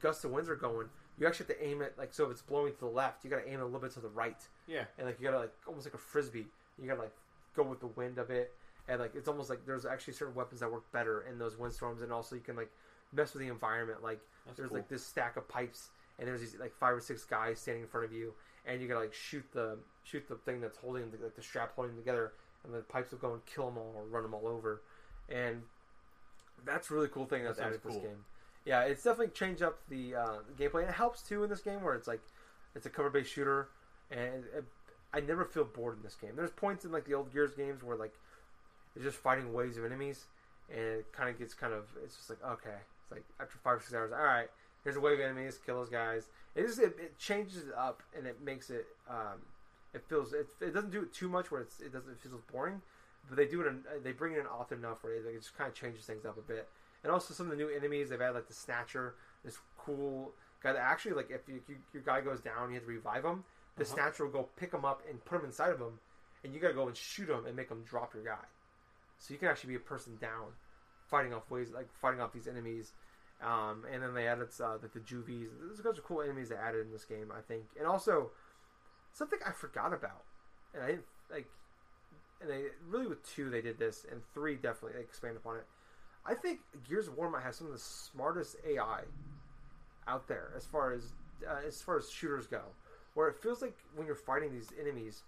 [0.00, 2.42] gusts of winds are going, you actually have to aim it like so if it's
[2.42, 4.40] blowing to the left, you got to aim it a little bit to the right,
[4.66, 4.84] Yeah.
[4.98, 6.46] and like you got to like almost like a frisbee.
[6.80, 7.14] You got to like
[7.54, 8.52] go with the wind of it,
[8.88, 12.02] and like it's almost like there's actually certain weapons that work better in those windstorms,
[12.02, 12.70] and also you can like
[13.12, 14.02] mess with the environment.
[14.02, 14.78] Like That's there's cool.
[14.78, 17.88] like this stack of pipes, and there's these like five or six guys standing in
[17.88, 18.34] front of you,
[18.66, 21.74] and you gotta like shoot the shoot the thing that's holding the, like the strap
[21.74, 22.32] holding them together,
[22.64, 24.82] and the pipes will go and kill them all or run them all over,
[25.28, 25.62] and
[26.64, 28.24] that's a really cool thing that's That added to this game.
[28.64, 30.82] Yeah, it's definitely changed up the, uh, gameplay.
[30.82, 32.20] And it helps too in this game where it's like
[32.74, 33.68] it's a cover-based shooter,
[34.10, 34.64] and it,
[35.12, 36.30] I never feel bored in this game.
[36.36, 38.14] There's points in like the old Gears games where like
[38.94, 40.26] you're just fighting waves of enemies,
[40.70, 43.78] and it kind of gets kind of it's just like okay, it's like after five
[43.78, 44.48] or six hours, all right,
[44.84, 46.28] here's a wave of enemies, kill those guys.
[46.54, 49.40] It just it, it changes it up and it makes it um,
[49.94, 52.42] it feels it, it doesn't do it too much where it's, it doesn't it feels
[52.52, 52.80] boring,
[53.28, 55.42] but they do it in, they bring it in often enough where it, like, it
[55.42, 56.68] just kind of changes things up a bit.
[57.02, 59.14] And also some of the new enemies they've had like the Snatcher,
[59.44, 62.84] this cool guy that actually like if you, you, your guy goes down, you have
[62.84, 63.44] to revive him.
[63.76, 63.94] The Uh-huh.
[63.94, 65.98] Snatcher will go pick him up and put him inside of him,
[66.44, 68.44] and you gotta go and shoot him and make him drop your guy.
[69.18, 70.52] So you can actually be a person down,
[71.06, 72.92] fighting off ways like fighting off these enemies.
[73.42, 75.48] Um, and then they added uh, like the juvies.
[75.60, 77.64] Those guys are cool enemies they added in this game, I think.
[77.78, 78.30] And also
[79.12, 80.22] something I forgot about,
[80.74, 81.48] and I didn't like.
[82.40, 85.66] And they really with two they did this, and three definitely they expand upon it.
[86.24, 89.02] I think Gears of War might have some of the smartest AI
[90.06, 91.12] out there as far as
[91.48, 92.62] uh, as far as shooters go,
[93.14, 95.22] where it feels like when you're fighting these enemies,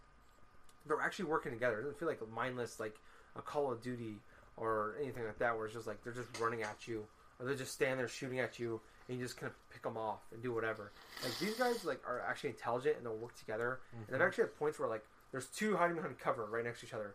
[0.86, 1.78] they're actually working together.
[1.78, 2.96] It doesn't feel like mindless like
[3.36, 4.18] a Call of Duty
[4.56, 7.04] or anything like that, where it's just like they're just running at you,
[7.38, 9.96] or they're just stand there shooting at you, and you just kind of pick them
[9.96, 10.92] off and do whatever.
[11.22, 13.80] Like these guys like are actually intelligent and they'll work together.
[13.92, 16.86] And they've actually had points where like there's two hiding behind cover right next to
[16.86, 17.14] each other.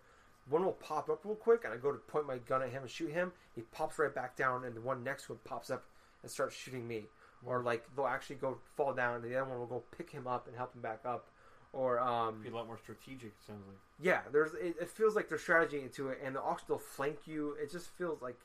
[0.49, 2.81] One will pop up real quick, and I go to point my gun at him
[2.81, 3.31] and shoot him.
[3.55, 5.83] He pops right back down, and the one next to him pops up
[6.23, 7.05] and starts shooting me.
[7.45, 10.27] Or like they'll actually go fall down, and the other one will go pick him
[10.27, 11.27] up and help him back up.
[11.71, 13.27] Or um, Be a lot more strategic.
[13.29, 13.77] It sounds like.
[14.01, 17.19] yeah, there's it, it feels like there's strategy into it, and the also they'll flank
[17.27, 17.55] you.
[17.61, 18.39] It just feels like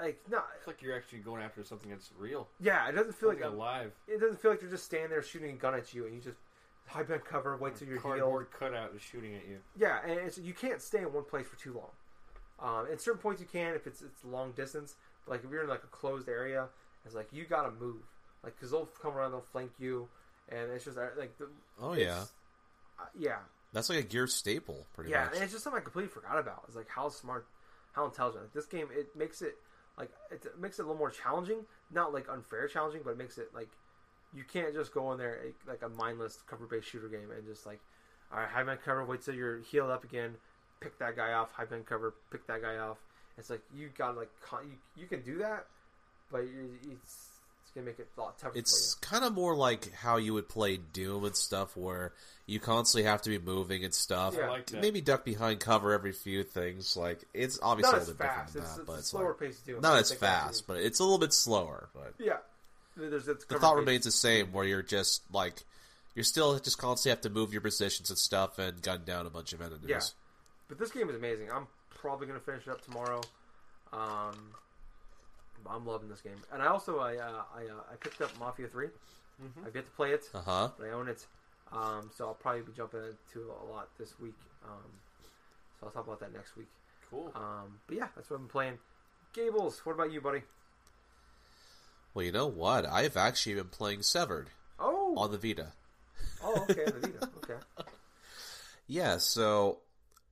[0.00, 2.48] like no, It's like you're actually going after something that's real.
[2.60, 3.92] yeah, it doesn't feel like Something a, alive.
[4.08, 6.20] it doesn't feel like you're just standing there shooting a gun at you, and you
[6.20, 6.36] just
[6.86, 8.18] hide behind cover, wait till you're healed.
[8.18, 9.58] Cardboard cutout is shooting at you.
[9.76, 11.90] Yeah, and it's, you can't stay in one place for too long.
[12.58, 14.94] Um, at certain points you can if it's it's long distance.
[15.24, 16.68] But like if you're in like a closed area,
[17.04, 18.02] it's like you gotta move,
[18.44, 20.08] like because they'll come around, they'll flank you,
[20.48, 21.48] and it's just uh, like the,
[21.82, 22.24] Oh yeah,
[22.98, 23.38] uh, yeah,
[23.72, 25.34] that's like a gear staple, pretty yeah, much.
[25.34, 26.62] and it's just something I completely forgot about.
[26.68, 27.46] It's like how smart,
[27.92, 28.44] how intelligent.
[28.44, 29.56] Like, this game it makes it
[29.98, 33.38] like it makes it a little more challenging, not like unfair challenging, but it makes
[33.38, 33.68] it like
[34.34, 37.46] you can't just go in there eh, like a mindless cover based shooter game and
[37.46, 37.80] just like
[38.32, 40.34] all right, high man cover, wait till you're healed up again,
[40.80, 42.98] pick that guy off, high man cover, pick that guy off.
[43.38, 44.30] It's like you got like
[44.64, 45.66] you, you can do that,
[46.30, 46.44] but
[46.90, 47.35] it's
[47.76, 50.48] it's gonna make it a lot tougher It's kind of more like how you would
[50.48, 52.12] play Doom and stuff, where
[52.46, 54.34] you constantly have to be moving and stuff.
[54.38, 54.48] Yeah.
[54.48, 54.80] Like that.
[54.80, 56.96] Maybe duck behind cover every few things.
[56.96, 58.52] Like it's obviously Not a little bit fast.
[58.54, 59.76] different than It's, that, it's but it's slower like pace to do.
[59.76, 59.82] it.
[59.82, 61.88] not as fast, but it's a little bit slower.
[61.94, 62.14] But.
[62.18, 62.36] Yeah,
[62.96, 63.80] there's it's the thought pace.
[63.80, 65.62] remains the same, where you're just like
[66.14, 69.30] you're still just constantly have to move your positions and stuff and gun down a
[69.30, 69.84] bunch of enemies.
[69.88, 70.00] Yeah.
[70.68, 71.50] But this game is amazing.
[71.52, 73.20] I'm probably gonna finish it up tomorrow.
[73.92, 74.65] Um, but
[75.68, 78.68] I'm loving this game, and I also I uh, I, uh, I picked up Mafia
[78.68, 78.88] 3
[79.42, 79.66] Mhm.
[79.66, 80.68] I've yet to play it, Uh huh.
[80.78, 81.26] but I own it.
[81.72, 84.34] Um, so I'll probably be jumping into a lot this week.
[84.64, 84.80] Um,
[85.78, 86.68] so I'll talk about that next week.
[87.10, 87.30] Cool.
[87.34, 88.78] Um, but yeah, that's what I've been playing.
[89.34, 90.42] Gables, what about you, buddy?
[92.14, 92.86] Well, you know what?
[92.86, 95.72] I've actually been playing Severed Oh, on the Vita.
[96.42, 97.28] oh, okay, the Vita.
[97.44, 97.58] Okay,
[98.86, 99.80] Yeah, so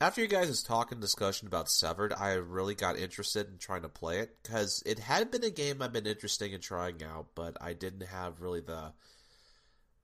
[0.01, 3.89] after you guys' talk and discussion about Severed, I really got interested in trying to
[3.89, 7.57] play it because it had been a game I've been interested in trying out, but
[7.61, 8.93] I didn't have really the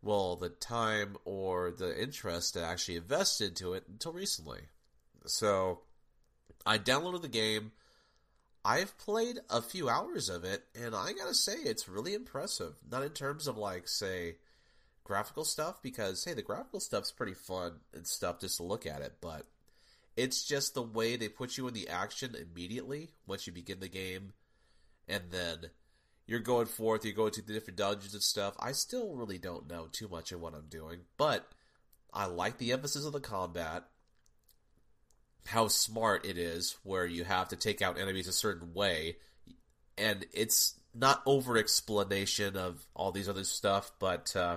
[0.02, 4.60] well the time or the interest to actually invest into it until recently.
[5.26, 5.80] So
[6.64, 7.72] I downloaded the game.
[8.64, 12.74] I've played a few hours of it, and I gotta say it's really impressive.
[12.90, 14.36] Not in terms of like say
[15.04, 19.00] graphical stuff because hey the graphical stuff's pretty fun and stuff just to look at
[19.00, 19.44] it but
[20.20, 23.88] it's just the way they put you in the action immediately once you begin the
[23.88, 24.32] game
[25.08, 25.70] and then
[26.26, 29.68] you're going forth you're going to the different dungeons and stuff i still really don't
[29.68, 31.50] know too much of what i'm doing but
[32.12, 33.84] i like the emphasis of the combat
[35.46, 39.16] how smart it is where you have to take out enemies a certain way
[39.96, 44.56] and it's not over explanation of all these other stuff, but uh,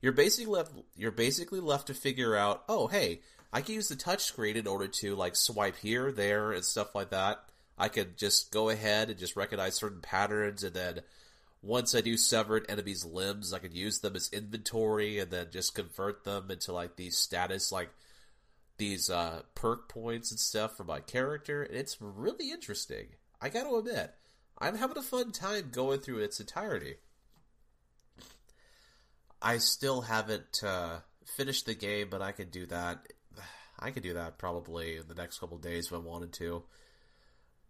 [0.00, 2.64] you're basically left you're basically left to figure out.
[2.68, 3.20] Oh, hey,
[3.56, 6.94] I can use the touch screen in order to like swipe here, there, and stuff
[6.94, 7.42] like that.
[7.78, 11.00] I could just go ahead and just recognize certain patterns, and then
[11.62, 15.46] once I do sever an enemy's limbs, I could use them as inventory, and then
[15.50, 17.88] just convert them into like these status like
[18.76, 21.62] these uh, perk points and stuff for my character.
[21.62, 23.06] And it's really interesting.
[23.40, 24.12] I got to admit,
[24.58, 26.96] I'm having a fun time going through its entirety.
[29.40, 32.98] I still haven't uh, finished the game, but I could do that.
[33.78, 36.62] I could do that probably in the next couple days if I wanted to.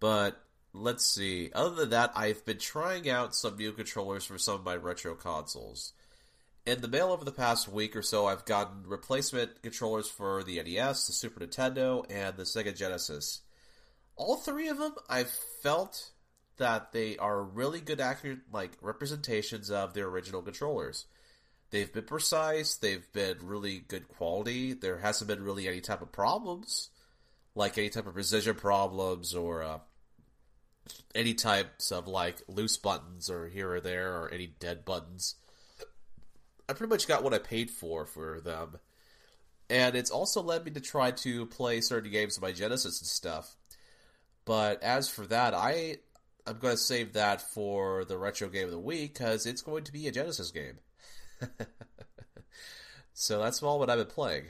[0.01, 0.41] But
[0.73, 1.51] let's see.
[1.55, 5.15] Other than that, I've been trying out some new controllers for some of my retro
[5.15, 5.93] consoles.
[6.65, 10.63] In the mail over the past week or so, I've gotten replacement controllers for the
[10.63, 13.43] NES, the Super Nintendo, and the Sega Genesis.
[14.17, 15.31] All three of them, I've
[15.63, 16.11] felt
[16.57, 21.07] that they are really good, accurate, like representations of their original controllers.
[21.71, 22.77] They've been precise.
[22.77, 24.73] They've been really good quality.
[24.73, 26.91] There hasn't been really any type of problems,
[27.55, 29.79] like any type of precision problems or uh,
[31.15, 35.35] any types of like loose buttons or here or there or any dead buttons.
[36.69, 38.79] I pretty much got what I paid for for them.
[39.69, 43.09] And it's also led me to try to play certain games on my Genesis and
[43.09, 43.57] stuff.
[44.45, 45.99] But as for that, I
[46.47, 49.83] I'm going to save that for the retro game of the week because it's going
[49.85, 50.79] to be a Genesis game.
[53.15, 54.45] so that's all what I've been playing.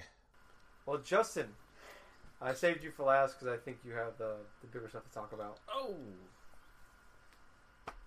[0.85, 1.49] Well, Justin,
[2.41, 5.13] I saved you for last because I think you have the, the bigger stuff to
[5.13, 5.59] talk about.
[5.73, 5.95] Oh,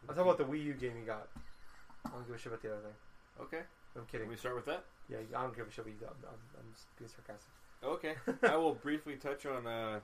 [0.07, 1.27] I'll talk about the Wii U game you got.
[2.05, 3.45] I don't give a shit about the other thing.
[3.45, 3.63] okay.
[3.95, 4.29] I'm Can kidding.
[4.29, 4.85] we start with that?
[5.09, 6.07] Yeah, I don't give a shit about you.
[6.07, 7.51] I'm, I'm, I'm just being sarcastic.
[7.83, 8.13] Okay.
[8.53, 9.99] I will briefly touch on uh,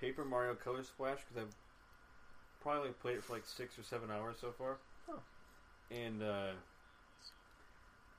[0.00, 1.54] Paper Mario Color Splash because I've
[2.60, 4.78] probably played it for like six or seven hours so far.
[5.08, 5.20] Oh.
[5.90, 6.56] And uh, as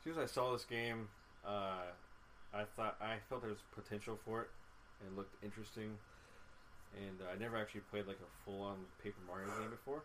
[0.07, 1.09] soon as I saw this game,
[1.45, 1.83] uh,
[2.53, 4.49] I thought I felt there was potential for it,
[5.01, 5.91] and it looked interesting.
[6.95, 10.03] And uh, I never actually played like a full-on Paper Mario game before.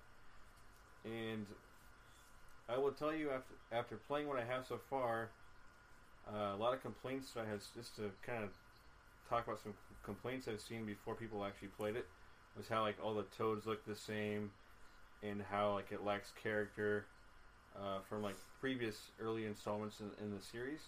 [1.04, 1.46] And
[2.68, 5.30] I will tell you after after playing what I have so far,
[6.28, 8.50] uh, a lot of complaints that I had just to kind of
[9.30, 12.06] talk about some complaints I've seen before people actually played it
[12.56, 14.50] was how like all the toads look the same
[15.22, 17.06] and how like it lacks character
[17.76, 20.80] uh, from like previous early installments in, in the series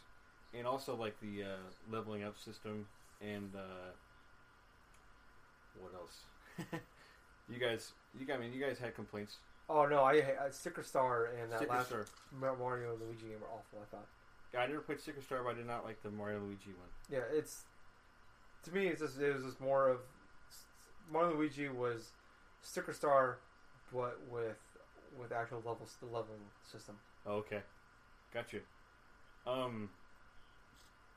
[0.57, 1.57] and also like the uh,
[1.91, 2.87] leveling up system
[3.21, 3.91] and uh,
[5.81, 6.21] what else
[7.49, 10.13] you guys you got I mean you guys had complaints Oh no, I,
[10.45, 12.05] I Sticker Star and that Sticker last Star.
[12.39, 13.79] Mario and Luigi game were awful.
[13.81, 14.07] I thought.
[14.53, 16.89] Yeah, I never played Sticker Star but I did not like the Mario Luigi one
[17.11, 17.63] Yeah, it's
[18.65, 18.89] to me.
[18.89, 20.01] It's just it was just more of
[21.11, 22.11] Mario Luigi was
[22.61, 23.39] Sticker Star,
[23.93, 24.59] but with
[25.19, 26.97] with actual levels, the leveling system.
[27.27, 27.61] Oh, okay.
[28.33, 28.61] Got you.
[29.47, 29.91] Um,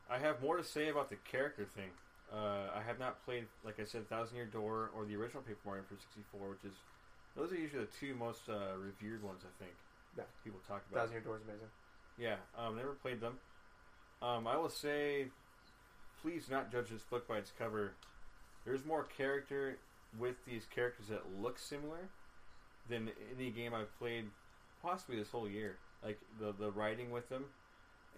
[0.09, 1.89] I have more to say about the character thing.
[2.31, 5.59] Uh, I have not played, like I said, Thousand Year Door or the original Paper
[5.65, 6.77] Mario for 64, which is
[7.35, 9.41] those are usually the two most uh, revered ones.
[9.43, 9.75] I think.
[10.17, 10.23] Yeah.
[10.43, 11.01] People talk about.
[11.01, 11.67] Thousand Year Door is amazing.
[12.17, 12.35] Yeah.
[12.57, 13.37] Um, never played them.
[14.21, 15.27] Um, I will say,
[16.21, 17.93] please not judge this book by its cover.
[18.65, 19.77] There's more character
[20.19, 22.09] with these characters that look similar
[22.89, 24.25] than any game I've played,
[24.81, 25.77] possibly this whole year.
[26.03, 27.45] Like the the writing with them,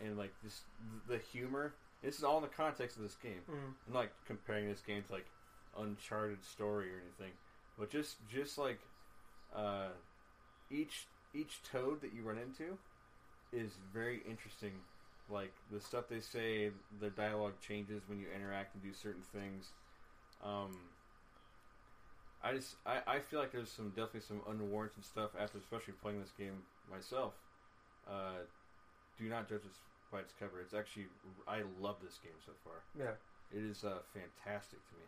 [0.04, 0.62] and like this
[1.08, 1.74] the humor.
[2.04, 3.42] This is all in the context of this game.
[3.50, 3.74] Mm.
[3.88, 5.26] I'm not comparing this game to like
[5.78, 7.34] Uncharted story or anything,
[7.78, 8.80] but just just like
[9.56, 9.90] uh,
[10.70, 12.78] each each toad that you run into
[13.54, 14.72] is very interesting.
[15.30, 19.68] Like the stuff they say, the dialogue changes when you interact and do certain things.
[20.44, 20.76] Um,
[22.44, 26.22] I just I, I feel like there's some definitely some unwarranted stuff after especially playing
[26.22, 27.34] this game myself.
[28.10, 28.44] Uh,
[29.18, 29.80] do not judge this
[30.12, 30.62] by its cover.
[30.62, 31.08] It's actually
[31.48, 32.82] I love this game so far.
[32.98, 33.12] Yeah.
[33.52, 35.04] It is uh, fantastic to me.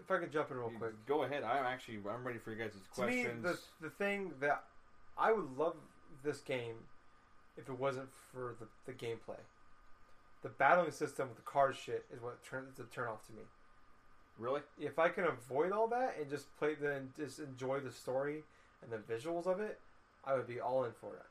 [0.00, 1.06] If I could jump in real You- quick.
[1.06, 1.44] Go ahead.
[1.44, 3.42] I'm actually I'm ready for you guys' To me, questions.
[3.42, 3.58] the
[3.88, 4.64] the thing that
[5.18, 5.76] I would love
[6.24, 6.74] this game
[7.56, 9.38] if it wasn't for the, the gameplay.
[10.42, 13.42] The battling system with the card shit is what turns the turn off to me.
[14.40, 14.62] Really?
[14.78, 18.42] If I can avoid all that and just play the and just enjoy the story
[18.82, 19.78] and the visuals of it,
[20.24, 21.26] I would be all in for it.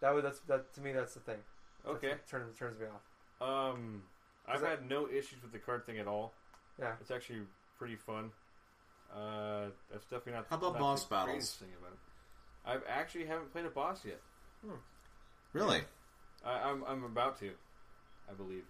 [0.00, 1.38] That would that's that to me that's the thing.
[1.86, 2.10] Okay.
[2.10, 3.46] what turns turns me off.
[3.74, 4.02] Um,
[4.46, 6.32] I've that- had no issues with the card thing at all.
[6.78, 6.94] Yeah.
[7.00, 7.40] It's actually
[7.76, 8.30] pretty fun.
[9.12, 10.46] Uh, that's definitely not.
[10.48, 11.56] How about not boss the battles?
[11.56, 11.98] Thing about it.
[12.66, 14.20] I've actually haven't played a boss yet.
[15.52, 15.80] Really?
[16.44, 17.50] I, I'm I'm about to,
[18.30, 18.64] I believe.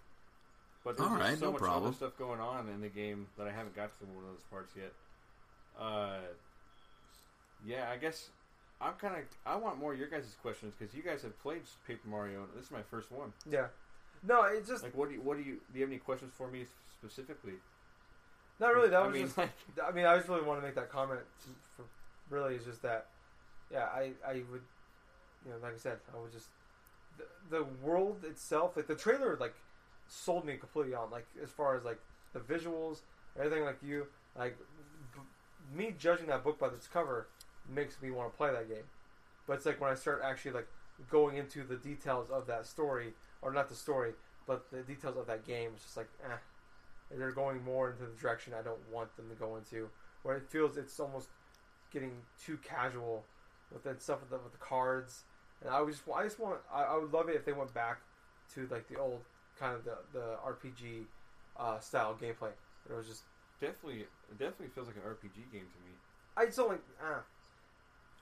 [0.88, 1.85] But there's All just right, so no much problem.
[1.88, 4.42] other stuff going on in the game that I haven't got to one of those
[4.51, 4.90] parts yet.
[5.79, 6.20] Uh,
[7.66, 8.31] Yeah, I guess
[8.81, 9.22] I'm kind of.
[9.44, 12.44] I want more of your guys' questions because you guys have played Paper Mario.
[12.44, 13.35] and This is my first one.
[13.51, 13.66] Yeah.
[14.27, 15.20] No, it's just Like, what do you?
[15.20, 15.57] What do you?
[15.70, 16.64] Do you have any questions for me
[16.98, 17.61] specifically?
[18.59, 18.88] not really.
[18.88, 19.37] That I was mean, just.
[19.37, 19.51] like,
[19.87, 21.20] I mean, I just really want to make that comment.
[21.77, 21.85] For
[22.35, 23.09] really, is just that.
[23.70, 24.62] Yeah, I I would,
[25.44, 26.46] you know, like I said, I would just
[27.18, 27.24] the,
[27.59, 29.55] the world itself, like the trailer, like
[30.09, 31.11] sold me completely on.
[31.11, 32.01] Like as far as like
[32.33, 33.01] the visuals,
[33.38, 33.64] everything.
[33.64, 34.57] Like you, like
[35.14, 37.29] b- me judging that book by its cover
[37.68, 38.85] makes me want to play that game.
[39.47, 40.68] But it's like when I start actually like
[41.11, 44.12] going into the details of that story, or not the story,
[44.47, 46.37] but the details of that game, it's just like, eh.
[47.11, 49.88] They're going more into the direction I don't want them to go into,
[50.23, 51.29] where it feels it's almost
[51.90, 52.12] getting
[52.44, 53.25] too casual
[53.73, 55.25] with that stuff with the, with the cards.
[55.62, 57.73] And I was just, I just want, I, I would love it if they went
[57.73, 58.01] back
[58.55, 59.21] to like the old
[59.59, 61.05] kind of the the RPG
[61.59, 62.51] uh, style gameplay.
[62.88, 63.23] It was just,
[63.61, 65.92] definitely, it definitely feels like an RPG game to me.
[66.37, 67.21] I just don't like, ah.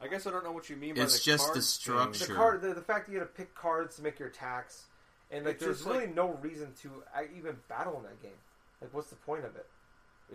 [0.01, 1.53] I guess I don't know what you mean by It's the just the
[1.95, 2.27] card structure.
[2.27, 4.85] the card the, the fact that you got to pick cards to make your attacks
[5.31, 8.21] and like It's there's just really like- no reason to uh, even battle in that
[8.23, 8.37] game
[8.83, 9.67] like what's the point of it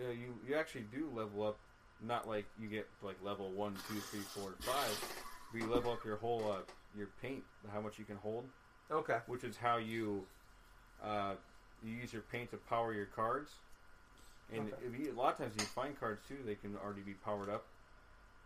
[0.00, 1.58] Yeah, you you actually do level up.
[2.04, 5.04] Not like you get like level one, two, three, four, and five.
[5.52, 6.62] But you level up your whole uh,
[6.98, 8.44] your paint, how much you can hold,
[8.90, 10.24] okay which is how you
[11.02, 11.34] uh,
[11.84, 13.50] you use your paint to power your cards.
[14.54, 14.76] And Okay.
[14.86, 17.48] if you, a lot of times you find cards too, they can already be powered
[17.48, 17.64] up.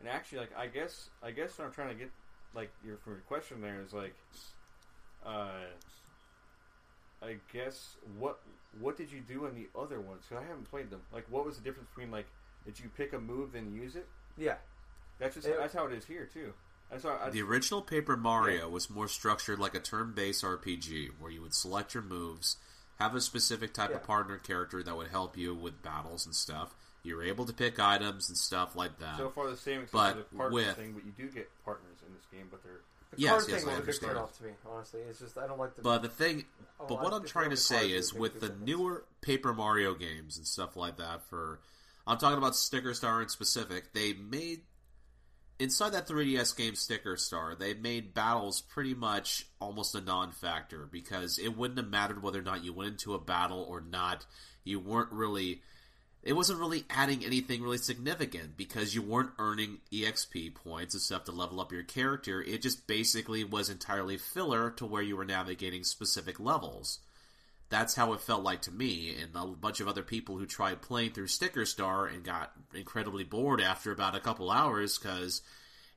[0.01, 2.11] And actually, like I guess I guess what I'm trying to get
[2.55, 4.14] like your from your question there is like,
[5.25, 5.64] uh,
[7.23, 8.40] I guess what
[8.79, 10.25] what did you do in the other ones?
[10.29, 11.01] Because I haven't played them.
[11.12, 12.27] Like, what was the difference between like
[12.64, 14.07] did you pick a move then use it?
[14.37, 14.57] yeah
[15.19, 16.53] That's just It- that's how it is here too.
[16.90, 21.31] That's how I, The original Paper Mario was more structured like a turn-based RPG, where
[21.31, 22.57] you would select your moves,
[22.99, 23.96] have a specific type Yeah.
[23.96, 26.75] of partner character that would help you with battles and stuff.
[27.03, 29.16] You were able to pick items and stuff like that.
[29.18, 32.14] so far the same But the partner with- thing, but you do get partners in
[32.14, 32.81] this game, but they're
[33.12, 34.18] the Yes, card yes, thing I was a big understand.
[34.18, 36.44] off to me honestly it's just I don't like the but the thing,
[36.79, 40.46] but what I- I'm trying to say is, with the newer Paper Mario games and
[40.46, 41.61] stuff like that, for
[42.09, 44.62] I'm talking about Sticker Star in specific, they made
[45.59, 51.38] inside that 3DS game Sticker Star, they made battles pretty much almost a non-factor because
[51.38, 54.27] it wouldn't have mattered whether or not you went into a battle or not.
[54.64, 55.62] You weren't really
[56.27, 61.33] it wasn't really adding anything really significant because you weren't earning EXP points stuff to
[61.33, 62.42] level up your character.
[62.42, 66.99] It just basically was entirely filler to where you were navigating specific levels.
[67.68, 70.83] That's how it felt like to me, and a bunch of other people who tried
[70.83, 75.42] playing through Sticker Star and got incredibly bored after about a couple hours because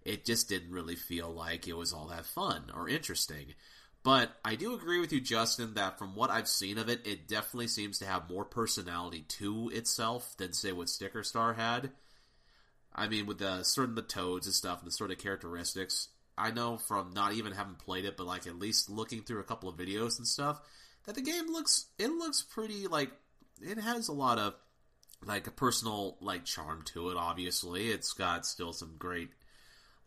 [0.04, 3.54] it just didn't really feel like it was all that fun or interesting.
[4.02, 7.28] But I do agree with you, Justin, that from what I've seen of it, it
[7.28, 11.92] definitely seems to have more personality to itself than, say, what Sticker Star had.
[12.96, 16.08] I mean, with the certain the toads and stuff and the sort of characteristics.
[16.38, 19.44] I know from not even having played it, but like at least looking through a
[19.46, 20.62] couple of videos and stuff,
[21.10, 23.10] that the game looks it looks pretty like
[23.64, 24.54] it has a lot of
[25.26, 27.18] like a personal like charm to it.
[27.18, 29.32] Obviously, it's got still some great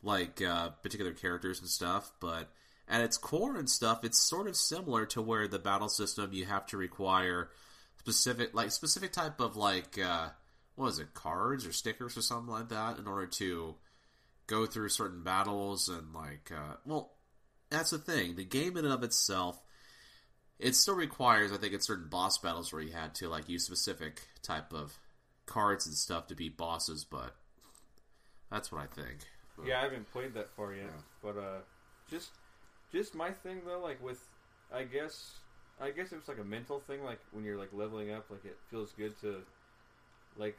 [0.00, 2.52] like uh, particular characters and stuff, but
[2.88, 6.44] at its core and stuff, it's sort of similar to where the battle system you
[6.44, 7.50] have to require
[7.98, 10.28] specific like specific type of like uh,
[10.76, 13.74] what is it cards or stickers or something like that in order to
[14.46, 17.14] go through certain battles and like uh, well
[17.70, 19.60] that's the thing the game in and of itself
[20.62, 23.64] it still requires i think in certain boss battles where you had to like use
[23.64, 24.98] specific type of
[25.46, 27.34] cards and stuff to beat bosses but
[28.50, 29.18] that's what i think
[29.56, 31.00] But- Yeah, I haven't played that far yet, Yeah.
[31.22, 31.60] but uh,
[32.10, 32.30] just
[32.92, 34.20] just my thing though, like with,
[34.74, 35.32] I guess,
[35.80, 37.02] I guess it was like a mental thing.
[37.04, 39.42] Like when you're like leveling up, like it feels good to,
[40.36, 40.56] like,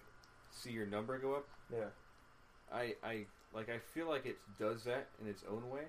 [0.52, 1.48] see your number go up.
[1.72, 1.90] yeah
[2.72, 5.84] I I like I feel like it does that in its own way,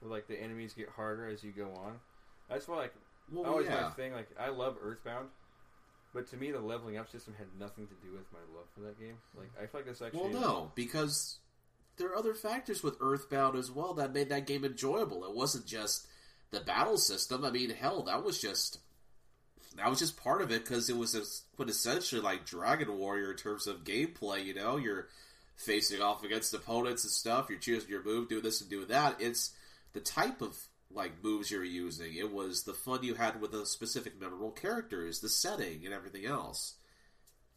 [0.00, 1.98] where like the enemies get harder as you go on.
[2.48, 2.94] That's why like
[3.32, 3.82] well, always yeah.
[3.82, 4.12] my thing.
[4.12, 5.28] Like I love Earthbound.
[6.14, 8.80] But to me, the leveling up system had nothing to do with my love for
[8.80, 9.18] that game.
[9.36, 10.20] Like I feel like this actually.
[10.20, 11.38] Well, no, because
[11.98, 15.24] there are other factors with Earthbound as well that made that game enjoyable.
[15.24, 16.06] It wasn't just
[16.50, 17.44] the battle system.
[17.44, 18.78] I mean, hell, that was just
[19.76, 21.22] that was just part of it because it was a,
[21.60, 24.44] quintessentially like Dragon Warrior in terms of gameplay.
[24.44, 25.08] You know, you're
[25.56, 27.46] facing off against opponents and stuff.
[27.48, 29.16] You're choosing your move, doing this and doing that.
[29.20, 29.50] It's
[29.92, 30.56] the type of
[30.90, 32.14] like moves you're using.
[32.14, 36.26] It was the fun you had with the specific memorable characters, the setting, and everything
[36.26, 36.76] else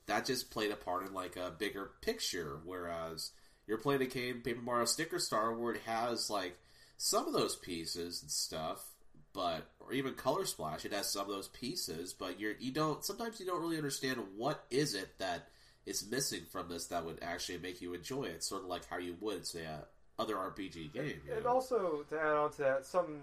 [0.10, 2.60] that just played a part in like a bigger picture.
[2.66, 3.32] Whereas
[3.68, 6.58] you're playing a game, Paper Mario Sticker Star, where it has like
[6.98, 8.84] some of those pieces and stuff,
[9.34, 13.06] but or even Color Splash, it has some of those pieces, but you're you don't
[13.06, 15.48] sometimes you don't really understand what is it that
[15.86, 18.44] is missing from this that would actually make you enjoy it?
[18.44, 19.86] Sort of like how you would say a
[20.20, 21.22] other RPG game.
[21.34, 21.50] And know?
[21.50, 23.22] also to add on to that, some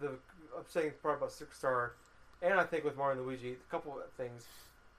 [0.00, 0.12] the
[0.58, 1.92] upsetting part about Sticker Star,
[2.42, 4.46] and I think with Mario and Luigi, a couple of things.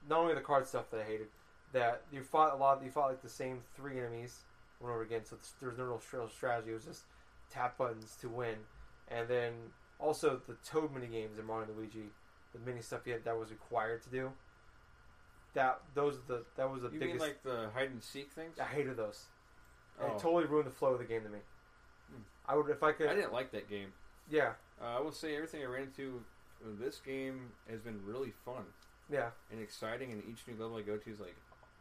[0.08, 1.26] Not only the card stuff that I hated,
[1.72, 2.82] that you fought a lot.
[2.82, 4.40] You fought like the same three enemies
[4.80, 5.22] over and over again.
[5.24, 6.70] So there's no real strategy.
[6.70, 7.02] It was just
[7.52, 8.56] tap buttons to win,
[9.08, 9.52] and then
[9.98, 12.08] also the Toad mini games in Mario and Luigi,
[12.52, 14.30] the mini stuff you had that was required to do.
[15.54, 17.20] That those the that was the You biggest.
[17.20, 18.58] mean like the hide and seek things?
[18.58, 19.24] I hated those.
[20.02, 20.06] Oh.
[20.06, 21.38] It totally ruined the flow of the game to me.
[22.10, 22.22] Hmm.
[22.46, 23.08] I would if I could.
[23.08, 23.92] I didn't like that game.
[24.30, 26.22] Yeah, Uh, I will say everything I ran into
[26.78, 28.64] this game has been really fun
[29.10, 29.30] yeah.
[29.50, 31.34] and exciting, and each new level I go to is like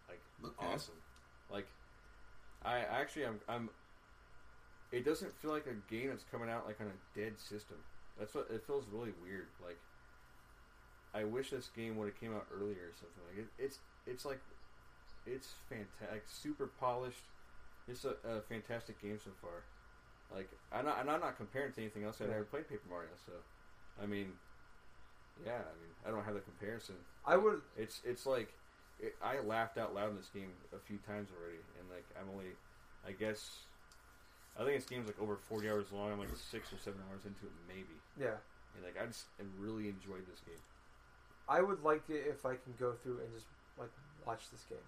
[0.08, 0.74] like Okay.
[0.74, 0.96] awesome.
[1.52, 1.68] Like
[2.64, 3.70] I actually I'm I'm.
[4.92, 7.78] It doesn't feel like a game that's coming out like on a dead system.
[8.18, 9.48] That's what it feels really weird.
[9.64, 9.78] Like
[11.14, 13.24] I wish this game would have came out earlier or something.
[13.30, 14.40] Like it, it's it's like
[15.26, 17.24] it's fantastic, super polished.
[17.90, 19.64] It's a, a fantastic game so far.
[20.34, 22.22] Like I'm not, and I'm not comparing it to anything else.
[22.22, 22.34] I've Yeah.
[22.34, 23.32] never played Paper Mario, so
[24.02, 24.34] I mean,
[25.44, 26.96] yeah, I mean, I don't have the comparison.
[27.26, 27.62] I would.
[27.76, 28.54] It's it's like
[29.00, 32.30] it, I laughed out loud in this game a few times already, and like I'm
[32.30, 32.54] only,
[33.08, 33.66] I guess,
[34.60, 36.12] I think this game's like over 40 hours long.
[36.12, 38.38] I'm like six or seven hours into it, maybe, Yeah,
[38.76, 39.26] and like I just
[39.58, 40.62] really enjoyed this game.
[41.48, 43.48] I would like it if I can go through and just
[43.80, 43.90] like
[44.26, 44.86] watch this game,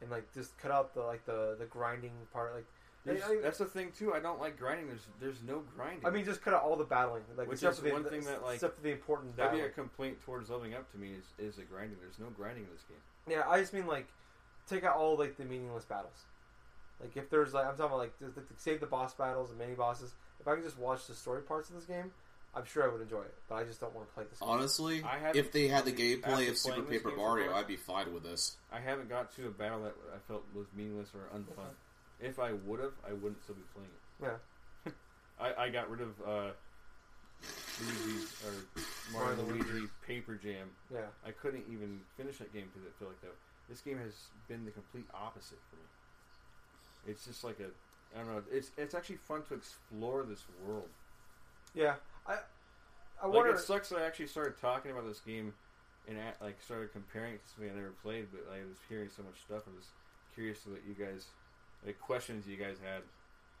[0.00, 2.54] and like just cut out the like the the grinding part.
[2.54, 2.66] Like,
[3.04, 4.14] There's, I- I- that's the thing too.
[4.14, 4.86] I don't like grinding.
[4.86, 6.06] There's there's no grinding.
[6.06, 7.22] I mean, just cut out all the battling.
[7.36, 9.52] Like, Which except is for the, one thing that, like, except for the important that'd
[9.52, 11.98] be a complaint towards leveling up to me is is the grinding.
[12.00, 12.98] There's no grinding in this game.
[13.28, 14.06] Yeah, I just mean like
[14.68, 16.24] take out all like the meaningless battles.
[17.00, 19.58] Like if there's like I'm talking about like, just, like save the boss battles and
[19.58, 20.14] mini bosses.
[20.40, 22.12] If I can just watch the story parts of this game,
[22.54, 23.34] I'm sure I would enjoy it.
[23.48, 24.38] But I just don't want to play this.
[24.40, 24.48] game.
[24.48, 27.18] Honestly, I haven't- if they had the after gameplay of Super playing this Paper game
[27.18, 28.56] so Mario, far- I'd be fine with this.
[28.72, 31.74] I haven't got to a battle that I felt was meaningless or unfun.
[32.20, 34.38] If I would have, I wouldn't still be playing it.
[34.86, 34.92] Yeah.
[35.40, 36.50] I, I got rid of uh,
[37.80, 38.52] Luigi or
[39.12, 39.70] Mario Mario and Luigi.
[39.72, 40.68] Luigi Paper Jam.
[40.92, 43.34] Yeah, I couldn't even finish that game because it felt like that.
[43.68, 44.14] This game has
[44.48, 47.12] been the complete opposite for me.
[47.12, 47.66] It's just like a
[48.16, 48.42] I don't know.
[48.50, 50.88] It's it's actually fun to explore this world.
[51.74, 51.94] yeah.
[53.22, 53.52] I like wonder.
[53.52, 55.52] it sucks that I actually started talking about this game
[56.08, 58.76] and at, like started comparing it to something I never played, but like, I was
[58.88, 59.62] hearing so much stuff.
[59.66, 59.86] I was
[60.34, 61.26] curious to what you guys,
[61.84, 63.02] like questions you guys had.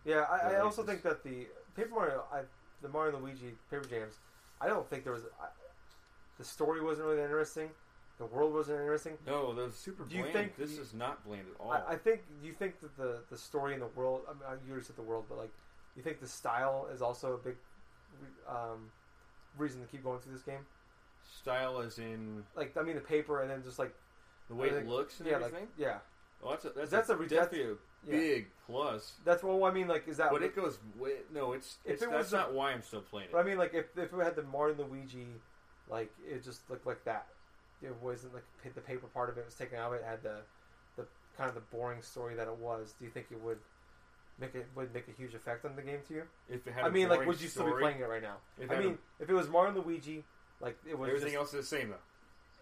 [0.04, 1.46] Yeah, I, I also think that the
[1.76, 2.40] Paper Mario, I,
[2.82, 4.14] the Mario and Luigi Paper Jams,
[4.60, 5.24] I don't think there was.
[5.40, 5.46] I,
[6.38, 7.68] the story wasn't really that interesting.
[8.18, 9.12] The world wasn't interesting.
[9.26, 11.72] No, that was super Do you think this you- is not bland at all?
[11.72, 12.22] I, I think.
[12.42, 14.22] You think that the the story and the world?
[14.28, 15.50] I mean, you already said the world, but like,
[15.96, 17.56] you think the style is also a big
[18.48, 18.90] um,
[19.58, 20.66] reason to keep going through this game?
[21.40, 23.94] Style as in Like, I mean, the paper, and then just like
[24.48, 25.60] the way it looks and yeah, everything.
[25.60, 25.98] like yeah,
[26.42, 28.18] well, that's a, that's, that's a, a definitely a yeah.
[28.18, 29.14] big plus.
[29.24, 29.88] That's what I mean.
[29.88, 30.30] Like, is that?
[30.30, 31.52] But it goes way, no.
[31.52, 33.32] It's, If it's it that's was not why I'm still playing it.
[33.32, 35.26] But I mean, like, if if we had the Mario and Luigi,
[35.90, 37.26] like it just looked like that.
[37.82, 38.44] It wasn't like
[38.74, 39.92] the paper part of it was taken out.
[39.92, 40.38] of It had the
[40.96, 41.06] the
[41.36, 42.94] kind of the boring story that it was.
[42.98, 43.58] Do you think it would
[44.38, 46.22] make it would make a huge effect on the game to you?
[46.48, 48.36] if it had, I mean, like, would you still be playing it right now?
[48.58, 50.24] If I mean, if it was Mario and Luigi,
[50.60, 51.96] like it was everything just, else is the same though.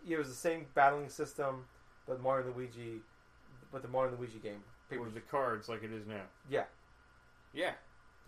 [0.04, 1.64] Yeah, it was the same battling system,
[2.06, 3.00] but Mario and Luigi,
[3.72, 4.62] but the Mario and Luigi game.
[4.88, 6.22] Paper, With the cards like it is now.
[6.48, 6.64] yeah.
[7.52, 7.72] Yeah,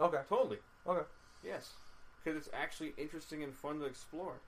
[0.01, 0.19] Okay.
[0.29, 0.59] totally.
[0.87, 1.07] Okay.
[1.45, 1.73] Yes,
[2.25, 4.41] because it's actually interesting and fun to explore.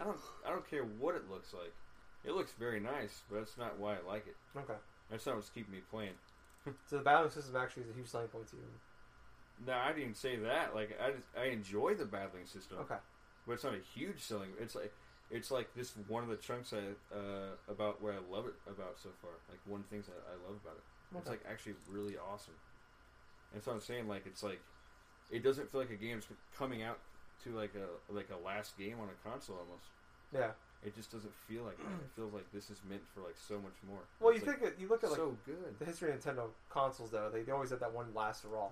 [0.00, 1.72] I don't I don't care what it looks like.
[2.24, 4.36] It looks very nice, but that's not why I like it.
[4.56, 4.78] Okay.
[5.10, 6.14] That's not what's keeping me playing.
[6.86, 8.62] So the battling system actually is a huge selling point to you.
[9.66, 10.74] No, I didn't say that.
[10.74, 12.96] Like I just, I enjoy the battling system, Okay.
[13.46, 14.50] but it's not a huge selling.
[14.60, 14.92] It's like
[15.30, 18.98] it's like this one of the chunks I uh, about where I love it about
[18.98, 19.32] so far.
[19.48, 21.18] Like one of the things that I love about it.
[21.18, 22.54] It's like actually really awesome.
[23.54, 24.08] And so I'm saying.
[24.08, 24.60] Like it's like
[25.30, 26.24] it doesn't feel like a game's
[26.56, 26.98] coming out
[27.44, 29.86] to like a like a last game on a console almost.
[30.32, 30.52] Yeah.
[30.84, 31.84] It just doesn't feel like that.
[31.86, 34.00] It feels like this is meant for like so much more.
[34.20, 35.78] Well, you like, think it, you look at like so good.
[35.78, 38.68] the history of Nintendo consoles though, they, they always had that one last hurrah.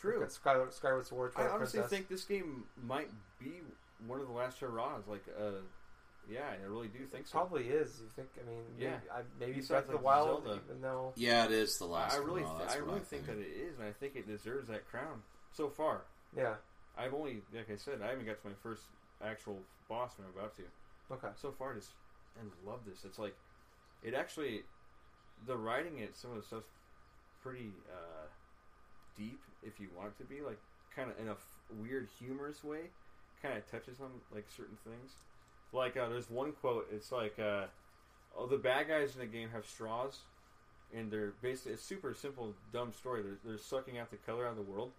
[0.00, 0.14] True.
[0.14, 1.90] Look at Skyward, Skyward Sword, I honestly Princess.
[1.90, 3.08] think this game might
[3.38, 3.52] be
[4.06, 5.06] one of the last hurrahs.
[5.08, 5.60] Like, uh,
[6.30, 7.32] yeah, I really do think so.
[7.38, 8.00] probably is.
[8.00, 8.28] You think?
[8.42, 8.90] I mean, Yeah.
[8.90, 10.60] maybe, I, maybe Breath of the like, Wild, Zelda.
[10.68, 12.14] even though Yeah, it is the last.
[12.14, 14.16] I really, hurrah, th- that's I what really think that it is, and I think
[14.16, 15.22] it deserves that crown
[15.52, 16.02] so far.
[16.36, 16.54] yeah,
[16.98, 18.82] I've only, like I said, I haven't got to my first
[19.22, 19.58] actual
[19.88, 20.62] boss, and I'm about to.
[21.12, 21.90] Okay, So far, just
[22.38, 23.04] and love this.
[23.04, 23.34] It's like
[24.02, 24.62] it actually,
[25.46, 26.68] the writing it, some of the stuff's
[27.42, 28.26] pretty uh,
[29.16, 29.40] deep.
[29.62, 30.58] If you want it to be, like
[30.94, 32.90] kind of in a f- weird, humorous way,
[33.42, 35.12] kind of touches on like certain things.
[35.72, 36.86] Like uh, there's one quote.
[36.92, 37.66] It's like, uh,
[38.36, 40.20] "Oh, the bad guys in the game have straws,
[40.94, 43.22] and they're basically it's super simple, dumb story.
[43.22, 44.92] They're, they're sucking out the color out of the world,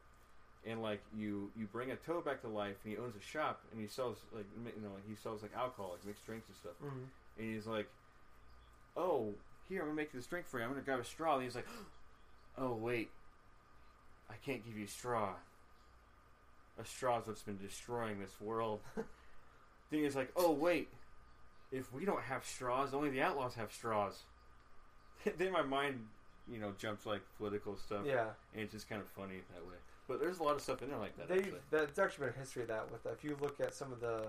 [0.66, 3.62] and like you you bring a toad back to life, and he owns a shop,
[3.72, 6.58] and he sells like you know like he sells like alcohol, like mixed drinks and
[6.58, 6.74] stuff.
[6.84, 7.08] Mhm.
[7.38, 7.88] And he's like,
[8.96, 9.34] "Oh,
[9.70, 10.66] here I'm gonna make this drink for you.
[10.66, 11.68] I'm gonna grab a straw." And he's like,
[12.58, 13.12] "Oh wait,
[14.30, 15.36] I can't give you a straw.
[16.80, 19.06] A straw's what's been destroying this world." then
[20.04, 20.90] he's like, "Oh wait,
[21.72, 24.24] if we don't have straws, only the outlaws have straws."
[25.38, 26.08] then my mind,
[26.48, 29.76] you know, jumps like political stuff, Yeah, and it's just kind of funny that way.
[30.08, 31.28] But there's a lot of stuff in there like that.
[31.28, 31.60] they actually.
[31.70, 32.92] that's actually been a history of that.
[32.92, 34.28] With if you look at some of the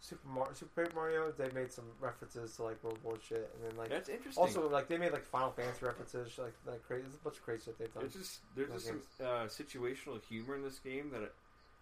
[0.00, 3.70] Super Mario, Super Paper Mario, they made some references to like World War shit, and
[3.70, 4.42] then like That's interesting.
[4.42, 7.02] also like they made like Final Fantasy references, like like crazy.
[7.02, 8.04] There's a bunch of crazy shit they've done.
[8.04, 11.32] It's just there's just some uh, situational humor in this game that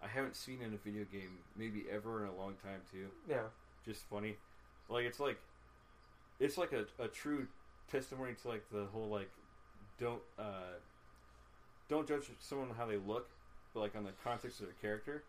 [0.01, 3.07] I haven't seen in a video game maybe ever in a long time too.
[3.27, 3.43] Yeah,
[3.85, 4.37] Just funny,
[4.89, 5.39] like it's like
[6.39, 7.47] it's like a, a true
[7.91, 9.29] testimony to like the whole like
[9.99, 10.77] don't uh,
[11.89, 13.29] don't judge someone on how they look,
[13.73, 15.23] but like on the context of their character.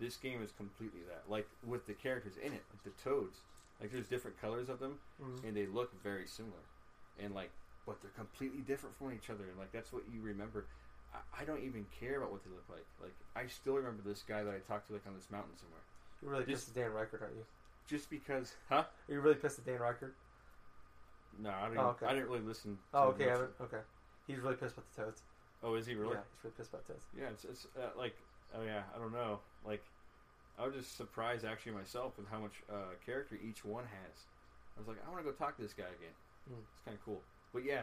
[0.00, 1.24] This game is completely that.
[1.28, 3.40] Like with the characters in it, like the toads,
[3.80, 5.44] like there's different colors of them, Mhm.
[5.44, 6.62] and they look very similar,
[7.18, 7.50] and like,
[7.84, 10.66] but they're completely different from each other, and like that's what you remember.
[11.12, 12.86] I, I don't even care about what they look like.
[13.02, 15.80] Like I still remember this guy that I talked to like on this mountain somewhere,
[16.22, 17.46] you're really Just- pissed at Dan Reichert, aren't you?
[17.88, 18.84] just because, huh?
[19.08, 20.14] Are you really pissed at Dan Reichert?
[21.38, 21.78] No, I didn't.
[21.80, 22.06] Oh, okay.
[22.06, 22.76] I didn't really listen.
[22.92, 23.30] To Oh, okay.
[23.30, 23.80] Okay,
[24.26, 25.22] he's really pissed about the Toads.
[25.62, 26.14] Oh, is he really?
[26.14, 27.04] Yeah, he's really pissed about Toads.
[27.16, 28.14] Yeah, it's, it's uh, like,
[28.54, 29.40] oh yeah, I don't know.
[29.64, 29.82] Like,
[30.58, 34.16] I was just surprised actually myself with how much uh, character each one has.
[34.76, 36.14] I was like, I want to go talk to this guy again.
[36.48, 36.60] Hmm.
[36.62, 37.20] It's kind of cool.
[37.52, 37.82] But yeah,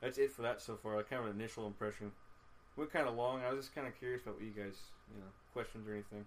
[0.00, 0.96] that's it for that so far.
[0.96, 2.12] Like, kind of an initial impression.
[2.76, 3.40] Went kind of long.
[3.42, 4.76] I was just kind of curious about what you guys,
[5.12, 6.24] you know, questions or anything.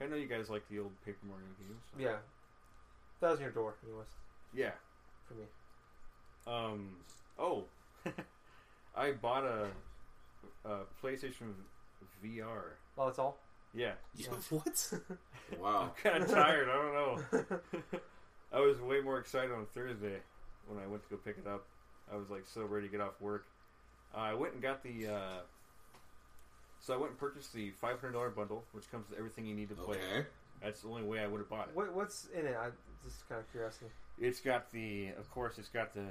[0.00, 1.80] I know you guys like the old Paper Mario games.
[1.94, 2.16] so- Yeah,
[3.20, 4.08] that was your door, anyways,
[4.52, 4.72] Yeah.
[5.28, 5.44] for me.
[6.46, 6.96] Um.
[7.38, 7.64] Oh,
[8.96, 9.66] I bought a,
[10.64, 11.52] a PlayStation
[12.24, 12.62] VR.
[12.96, 13.38] Oh, that's all.
[13.74, 13.92] Yeah.
[14.16, 14.92] Yeah, what?
[15.58, 15.92] Wow.
[15.96, 16.68] I'm kind of tired.
[16.68, 16.94] I don't
[17.40, 17.60] know.
[18.52, 20.20] I was way more excited on Thursday
[20.68, 21.66] when I went to go pick it up.
[22.12, 23.46] I was like so ready to get off work.
[24.14, 25.12] Uh, I went and got the.
[25.12, 25.40] Uh,
[26.78, 29.54] so I went and purchased the five hundred dollar bundle, which comes with everything you
[29.54, 29.96] need to play.
[29.96, 30.26] Okay.
[30.62, 31.74] That's the only way I would have bought it.
[31.76, 32.56] What, what's in it?
[32.58, 32.68] I
[33.04, 33.86] just kind of curiosity.
[34.18, 36.06] It's got the, of course, it's got the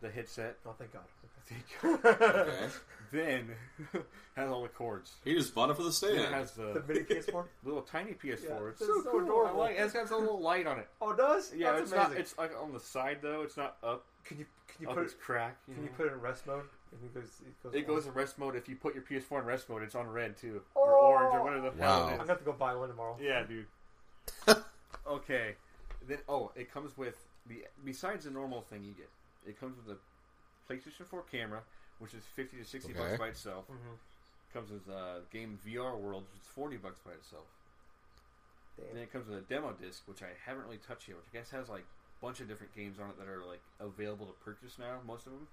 [0.00, 0.56] the headset.
[0.64, 1.02] Oh, thank God.
[1.84, 2.68] Okay.
[3.12, 3.48] then
[4.36, 5.14] has all the cords.
[5.24, 6.18] He just bought it for the Then stand.
[6.18, 7.44] it has the the mini PS4.
[7.64, 8.42] little tiny PS4.
[8.48, 9.62] Yeah, it's so, so adorable.
[9.62, 10.88] I like, it's got a little light on it.
[11.00, 11.52] Oh, it does?
[11.56, 12.12] Yeah, That's it's amazing.
[12.12, 12.20] not.
[12.20, 13.42] It's like on the side though.
[13.42, 14.04] It's not up.
[14.24, 15.20] Can you can you up put it?
[15.20, 15.56] crack.
[15.66, 16.64] You Can you put it in rest mode?
[16.92, 17.24] It goes.
[17.46, 17.74] It goes.
[17.74, 18.56] It goes in rest mode.
[18.56, 20.80] If you put your PS4 in rest mode, it's on red too, Oh!
[20.82, 22.02] or orange, or whatever the hell Wow.
[22.02, 22.18] it I'm is.
[22.18, 23.16] gonna have to go buy one tomorrow.
[23.20, 23.66] Yeah, dude.
[25.06, 25.54] okay.
[26.06, 27.16] Then oh, it comes with
[27.48, 29.08] the besides the normal thing you get.
[29.46, 29.98] It comes with a
[30.68, 31.62] PlayStation 4 camera,
[31.98, 32.98] which is 50 to 60 Okay.
[33.00, 33.64] bucks by itself.
[33.66, 33.96] Mm-hmm.
[34.52, 37.44] Comes with uh, game VR World, which is 40 bucks by itself.
[38.76, 38.94] Damn.
[38.94, 41.38] Then it comes with a demo disc, which I haven't really touched yet, which I
[41.38, 44.32] guess has like a bunch of different games on it that are like available to
[44.44, 45.00] purchase now.
[45.06, 45.48] Most of them,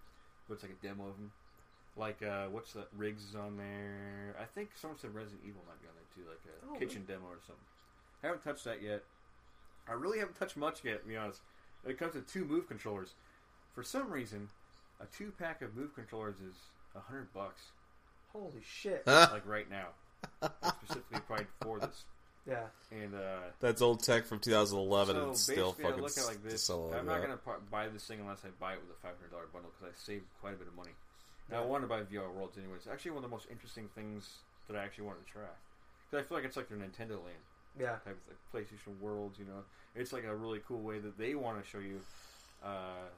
[0.48, 1.32] but it's like a demo of them.
[1.98, 2.88] Like uh, what's that?
[2.96, 4.36] RIGS is on there.
[4.40, 7.04] I think someone said Resident Evil might be on there too, like a Oh, kitchen
[7.08, 7.64] demo or something.
[8.24, 9.04] I haven't touched that yet.
[9.88, 11.42] I really haven't touched much yet, to be honest.
[11.88, 13.14] It comes with two move controllers.
[13.74, 14.50] For some reason,
[15.00, 16.56] a two pack of move controllers is
[16.96, 17.62] a hundred bucks.
[18.34, 19.06] Holy shit.
[19.08, 19.88] Like right now,
[20.80, 22.04] specifically probably for this.
[22.48, 22.66] Yeah.
[22.92, 26.12] And uh, That's old tech from 2011 so and it's still basically, I fucking look
[26.18, 26.64] at it like this.
[26.64, 27.22] still I'm not that.
[27.22, 29.72] gonna pu- buy this thing unless I buy it with a five hundred dollar bundle
[29.80, 30.92] because I saved quite a bit of money.
[31.50, 32.74] Now, I want to buy VR Worlds anyway.
[32.78, 34.30] It's actually one of the most interesting things
[34.68, 35.42] that I actually wanted to try
[36.10, 37.42] because I feel like it's like their Nintendo Land
[37.80, 37.98] Yeah.
[38.06, 39.38] type of like PlayStation Worlds.
[39.40, 39.62] You know,
[39.96, 42.00] it's like a really cool way that they want to show you,
[42.64, 43.10] uh,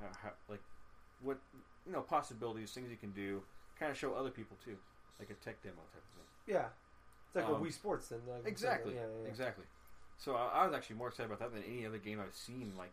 [0.00, 0.60] how, how, like
[1.22, 1.38] what
[1.86, 3.42] you know possibilities, things you can do,
[3.78, 4.76] kind of show other people too,
[5.18, 6.54] like a tech demo type of thing.
[6.54, 6.66] Yeah.
[7.28, 8.20] It's like Um, a Wii Sports then.
[8.28, 8.94] Like, Exactly.
[8.94, 9.28] Yeah, yeah, yeah.
[9.28, 9.64] Exactly.
[10.18, 12.72] So I, I was actually more excited about that than any other game I've seen
[12.78, 12.92] like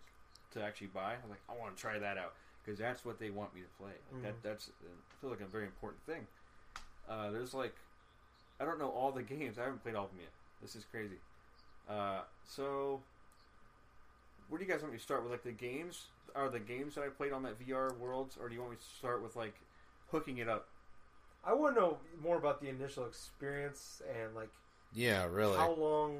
[0.51, 1.13] to actually buy.
[1.13, 3.61] I was like, I want to try that out because that's what they want me
[3.61, 3.93] to play.
[4.11, 4.23] Like, Mhm.
[4.23, 6.27] That that's uh, I feel like a very important thing.
[7.07, 7.75] Uh, there's like,
[8.59, 9.57] I don't know all the games.
[9.57, 10.31] I haven't played all of them yet.
[10.61, 11.17] This is crazy.
[11.89, 13.01] Uh, so,
[14.49, 15.31] where do you guys want me to start with?
[15.31, 18.55] Like the games are the games that I played on that VR worlds, or do
[18.55, 19.55] you want me to start with like
[20.11, 20.67] hooking it up?
[21.45, 24.49] I want to know more about the initial experience and like
[24.93, 25.57] Yeah, really.
[25.57, 26.19] how long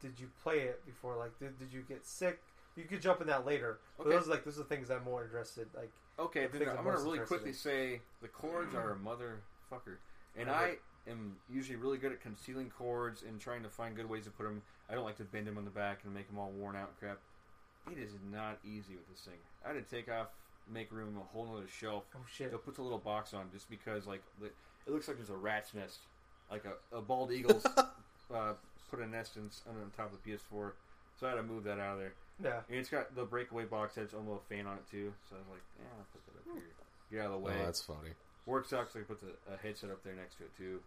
[0.00, 1.16] did you play it before?
[1.16, 2.38] Like, did, did you get sick?
[2.76, 3.78] You could jump in that later.
[3.96, 4.16] But Okay.
[4.16, 5.66] those are like those are things I'm more interested.
[5.74, 7.54] Like, Okay, the then I'm I'm going to really quickly in.
[7.54, 9.96] say the cords are a motherfucker.
[10.36, 14.08] And I I am usually really good at concealing cords and trying to find good
[14.08, 14.62] ways to put them.
[14.88, 16.88] I don't like to bend them on the back and make them all worn out
[16.88, 17.18] and crap.
[17.92, 19.38] It is not easy with this thing.
[19.64, 20.28] I had to take off
[20.70, 22.04] make room a whole nother shelf.
[22.14, 22.50] Oh shit.
[22.50, 25.74] They'll put the little box on just because like it looks like there's a rat's
[25.74, 26.00] nest,
[26.50, 27.64] like a, a bald eagle's
[28.34, 28.52] uh,
[28.90, 30.72] put a nest in, on top of the PS4.
[31.18, 32.12] So I had to move that out of there.
[32.42, 32.60] Yeah.
[32.68, 35.12] And it's got the breakaway box has its own little fan on it too.
[35.28, 36.64] So I was like, yeah, I'll put that up here.
[37.10, 37.54] Get out of the way.
[37.60, 38.10] Oh, that's funny.
[38.46, 40.80] Works out because I put the, a headset up there next to it too,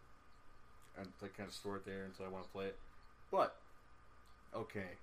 [0.98, 2.78] and like kind of store it there until I want to play it.
[3.32, 3.56] But
[4.56, 4.98] okay,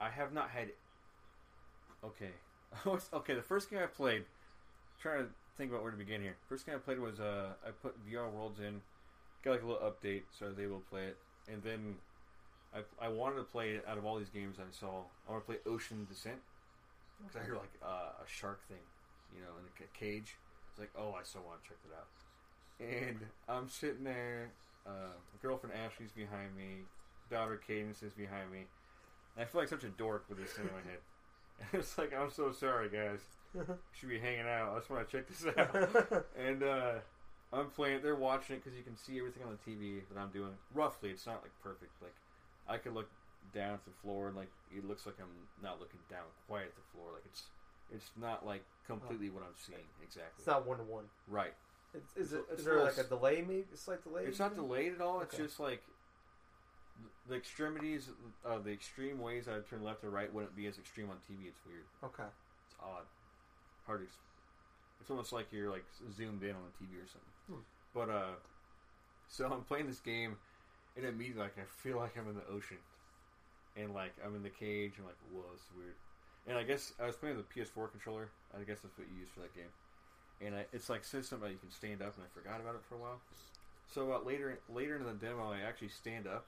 [0.00, 0.72] I have not had.
[2.04, 2.32] Okay,
[3.12, 3.34] okay.
[3.34, 4.24] The first game I played,
[5.00, 6.36] trying to think about where to begin here.
[6.48, 8.80] First game I played was uh, I put VR Worlds in,
[9.44, 11.16] got like a little update, so I was able to play it,
[11.50, 11.96] and then
[12.74, 15.02] I I wanted to play it out of all these games I saw.
[15.28, 16.40] I want to play Ocean Descent
[17.20, 18.84] because I hear like uh, a shark thing,
[19.34, 20.36] you know, in a cage.
[20.70, 22.08] It's like, oh, I so want to check that out.
[22.80, 24.50] And I'm sitting there.
[24.86, 26.88] Uh, girlfriend Ashley's behind me.
[27.30, 28.64] Daughter Cadence is behind me.
[29.36, 31.00] And I feel like such a dork with this thing in my head.
[31.72, 33.20] It's like, I'm so sorry, guys.
[33.92, 34.72] Should be hanging out.
[34.72, 36.26] I just want to check this out.
[36.38, 36.92] and uh,
[37.52, 38.02] I'm playing it.
[38.02, 40.52] They're watching it because you can see everything on the TV that I'm doing.
[40.74, 41.92] Roughly, it's not like perfect.
[42.00, 42.14] Like
[42.68, 43.08] I could look
[43.54, 45.26] down at the floor and like it looks like I'm
[45.62, 47.08] not looking down quite at the floor.
[47.14, 47.42] Like it's
[47.92, 50.32] it's not like completely what I'm seeing exactly.
[50.38, 51.04] it's not one to one.
[51.28, 51.54] right.
[51.92, 53.42] It's, is, it, is there like a delay?
[53.42, 54.22] Maybe a slight delay.
[54.22, 55.22] It's not delayed at all.
[55.22, 55.82] It's just like
[57.30, 58.10] the extremities,
[58.44, 61.46] uh, the extreme ways I turn left or right wouldn't be as extreme on TV.
[61.48, 61.84] It's weird.
[62.04, 62.28] Okay.
[62.66, 63.06] It's odd.
[63.86, 64.06] Hard to.
[65.00, 67.34] It's almost like you're like zoomed in on the TV or something.
[67.48, 67.62] Hmm.
[67.94, 68.34] But uh,
[69.28, 70.36] so I'm playing this game,
[70.96, 72.78] and immediately like I feel like I'm in the ocean,
[73.76, 74.92] and like I'm in the cage.
[74.98, 75.94] and like, whoa, this is weird.
[76.46, 78.28] And I guess I was playing with the PS4 controller.
[78.54, 79.70] I guess that's what you use for that game.
[80.40, 82.82] And I, it's like says something you can stand up, and I forgot about it
[82.88, 83.20] for a while.
[83.92, 86.46] So uh, later, later in the demo, I actually stand up,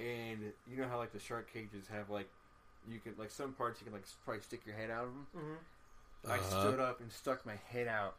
[0.00, 2.28] and you know how like the shark cages have like
[2.90, 5.26] you can like some parts you can like probably stick your head out of them.
[5.36, 6.30] Mm-hmm.
[6.30, 6.60] I Uh-huh.
[6.60, 8.14] stood up and stuck my head out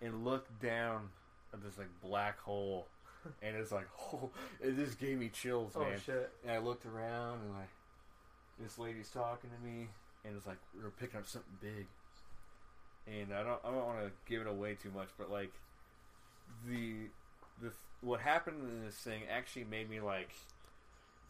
[0.00, 1.08] and looked down
[1.52, 2.86] at this like black hole,
[3.42, 4.30] and it's like, oh,
[4.60, 5.98] it just gave me chills, Oh man.
[6.04, 6.30] shit.
[6.44, 7.68] And I looked around and like
[8.60, 9.88] this lady's talking to me,
[10.24, 11.86] and it's like we are picking up something big.
[13.06, 15.52] And I don't, I don't want to give it away too much, but like
[16.68, 17.08] the
[17.60, 20.30] the what happened in this thing actually made me like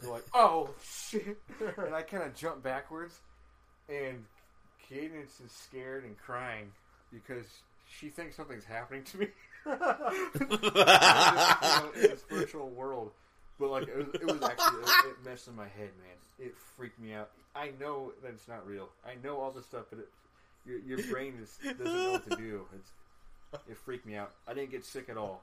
[0.02, 1.38] go like, oh shit,
[1.78, 3.20] and I kind of jumped backwards,
[3.88, 4.24] and
[4.88, 6.72] Cadence is scared and crying
[7.12, 7.46] because
[7.86, 9.28] she thinks something's happening to me
[9.66, 13.12] you know, in this virtual world.
[13.60, 16.16] But like it was, it was actually it, it messed in my head, man.
[16.38, 17.30] It freaked me out.
[17.54, 18.88] I know that it's not real.
[19.06, 20.08] I know all this stuff, but it,
[20.66, 22.66] your your brain just doesn't know what to do.
[22.74, 22.90] It's
[23.68, 24.32] it freaked me out.
[24.48, 25.42] I didn't get sick at all.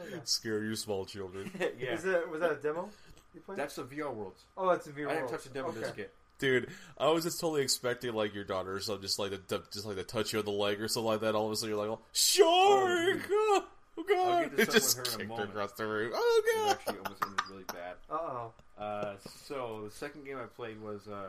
[0.00, 0.20] Okay.
[0.24, 1.50] Scare you, small children.
[1.78, 2.88] yeah, Is it was that a demo?
[3.36, 3.58] You played?
[3.58, 4.42] that's the VR worlds.
[4.56, 4.96] oh, that's a VR.
[4.96, 5.08] World.
[5.10, 5.30] I didn't World.
[5.32, 5.80] touch the demo okay.
[5.80, 6.10] disc yet.
[6.38, 6.68] Dude,
[6.98, 9.86] I was just totally expecting like your daughter or something, just like to, to- just
[9.86, 11.34] like to touch you on the leg or something like that.
[11.34, 13.28] All of a sudden, you're like, oh, "Shark!
[13.30, 13.64] Oh,
[13.98, 15.50] I'll god!" get It just something her kicked moment.
[15.50, 16.12] across the room.
[16.14, 16.70] Oh was god!
[16.72, 17.94] actually almost ended really bad.
[18.10, 18.52] Uh oh.
[18.78, 19.14] Uh,
[19.44, 21.28] so the second game I played was uh,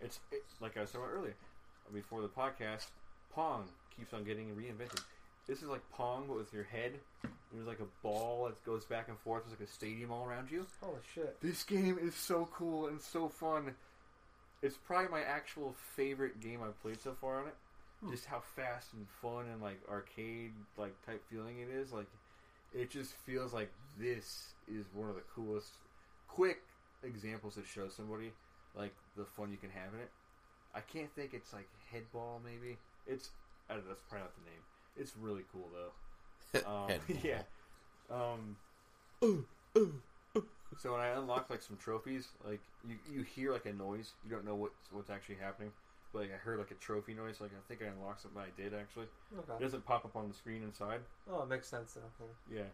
[0.00, 1.34] it's it, like I was talking about earlier
[1.92, 2.86] before the podcast.
[3.34, 3.64] Pong
[3.96, 5.02] keeps on getting reinvented.
[5.46, 6.92] This is like Pong, but with your head.
[7.52, 9.44] There's like a ball that goes back and forth.
[9.44, 10.66] There's like a stadium all around you.
[10.80, 11.40] Holy shit.
[11.40, 13.74] This game is so cool and so fun.
[14.62, 17.54] It's probably my actual favorite game I've played so far on it.
[18.02, 18.10] Hmm.
[18.10, 21.92] Just how fast and fun and like arcade like type feeling it is.
[21.92, 22.08] Like
[22.74, 23.70] it just feels like
[24.00, 25.68] this is one of the coolest
[26.26, 26.62] quick
[27.04, 28.32] examples to show somebody
[28.76, 30.10] like the fun you can have in it.
[30.74, 32.78] I can't think it's like headball maybe.
[33.06, 33.30] It's
[33.70, 34.62] I don't know, that's probably not the name.
[34.96, 35.92] It's really cool though.
[36.54, 36.88] Um,
[37.24, 37.42] yeah.
[38.08, 38.56] Um,
[39.20, 44.30] so when I unlock like some trophies, like you, you hear like a noise, you
[44.30, 45.72] don't know what's what's actually happening.
[46.12, 48.60] But like I heard like a trophy noise, like I think I unlocked something I
[48.60, 49.06] did actually.
[49.36, 51.00] It doesn't pop up on the screen inside.
[51.28, 52.26] Oh, it makes sense now.
[52.56, 52.70] Yeah.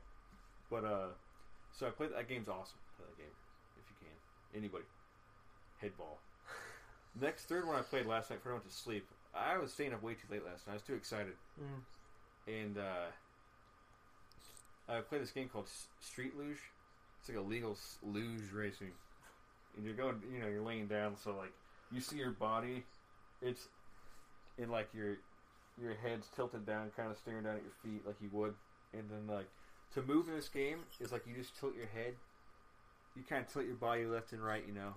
[0.71, 1.09] But uh
[1.73, 2.79] so I played that game's awesome.
[2.97, 3.35] Play that game
[3.79, 4.59] if you can.
[4.59, 4.85] Anybody.
[5.81, 6.19] Headball.
[7.21, 9.07] Next third one I played last night before I went to sleep.
[9.35, 10.75] I was staying up way too late last night.
[10.75, 11.35] I was too excited.
[11.61, 11.81] Mm.
[12.47, 13.11] And uh
[14.89, 15.69] I play this game called
[16.01, 16.59] Street Luge.
[17.21, 18.91] It's like a legal luge racing.
[19.77, 21.53] And you're going, you know, you're laying down, so like
[21.93, 22.85] you see your body.
[23.43, 23.69] It's
[24.59, 25.17] in like your
[25.81, 28.55] your head's tilted down, kind of staring down at your feet like you would.
[28.93, 29.47] And then like
[29.95, 32.15] to move in this game is like you just tilt your head.
[33.17, 34.95] You kind of tilt your body left and right, you know.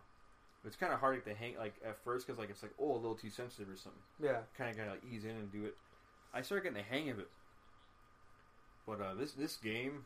[0.65, 2.95] It's kind of hard to hang like at first because like it's like oh a
[2.95, 4.39] little too sensitive or something Yeah.
[4.57, 5.75] kind of gotta like ease in and do it.
[6.34, 7.29] I started getting the hang of it,
[8.88, 10.05] but uh, this this game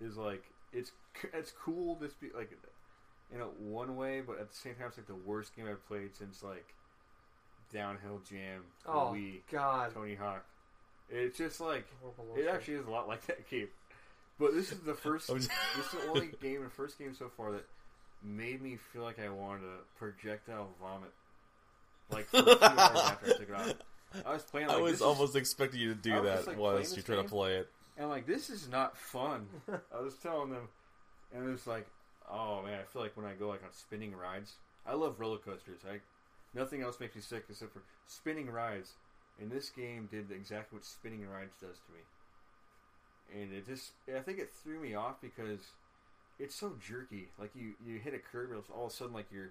[0.00, 0.92] is like it's
[1.32, 1.96] it's cool.
[2.00, 2.50] This be like
[3.34, 5.86] in a one way, but at the same time, it's like the worst game I've
[5.86, 6.74] played since like
[7.72, 9.94] Downhill Jam, Oh Wii, God.
[9.94, 10.44] Tony Hawk.
[11.10, 11.86] It's just like
[12.36, 13.68] it actually is a lot like that game.
[14.38, 15.30] But this is the first.
[15.30, 17.64] I'm this is the only game, the first game so far that
[18.24, 21.10] made me feel like I wanted to projectile vomit.
[22.10, 23.72] Like for a few hours after I took it off.
[24.26, 24.68] I was playing.
[24.68, 26.74] Like, I this was is- almost expecting you to do was that just, like, playing
[26.74, 27.68] once this you try to play it.
[27.98, 29.46] And like this is not fun.
[29.94, 30.68] I was telling them,
[31.34, 31.86] and it's like,
[32.30, 34.54] oh man, I feel like when I go like on spinning rides,
[34.86, 35.80] I love roller coasters.
[35.88, 36.00] I
[36.54, 38.92] nothing else makes me sick except for spinning rides.
[39.40, 43.42] And this game did exactly what spinning rides does to me.
[43.42, 45.60] And it just, I think it threw me off because
[46.38, 47.28] it's so jerky.
[47.38, 49.50] Like you, you hit a curve, and all of a sudden like you're,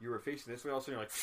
[0.00, 1.12] you were facing this way, all of a sudden you're like.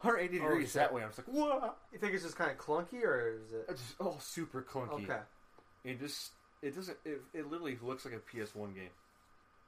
[0.00, 0.74] 180 Oh, degrees shit.
[0.74, 1.02] that way.
[1.02, 3.66] I was like, "Whoa!" You think it's just kind of clunky, or is it?
[3.68, 5.04] It's just all super clunky.
[5.04, 5.20] Okay.
[5.84, 6.32] It just
[6.62, 8.90] it doesn't it, it literally looks like a PS1 game.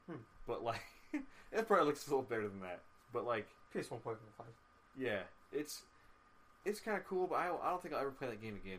[0.09, 0.17] Hmm.
[0.47, 2.81] But like it probably looks a little better than that.
[3.13, 4.47] But like PS one point five.
[4.99, 5.21] yeah,
[5.53, 5.83] it's
[6.65, 8.79] it's kind of cool, but I, I don't think I'll ever play that game again.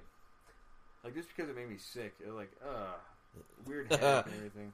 [1.04, 2.93] Like just because it made me sick, it like uh
[3.66, 4.74] weird headache and everything.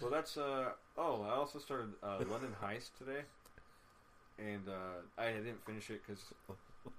[0.00, 3.22] So that's uh oh I also started uh, London Heist today,
[4.38, 6.22] and uh, I didn't finish it because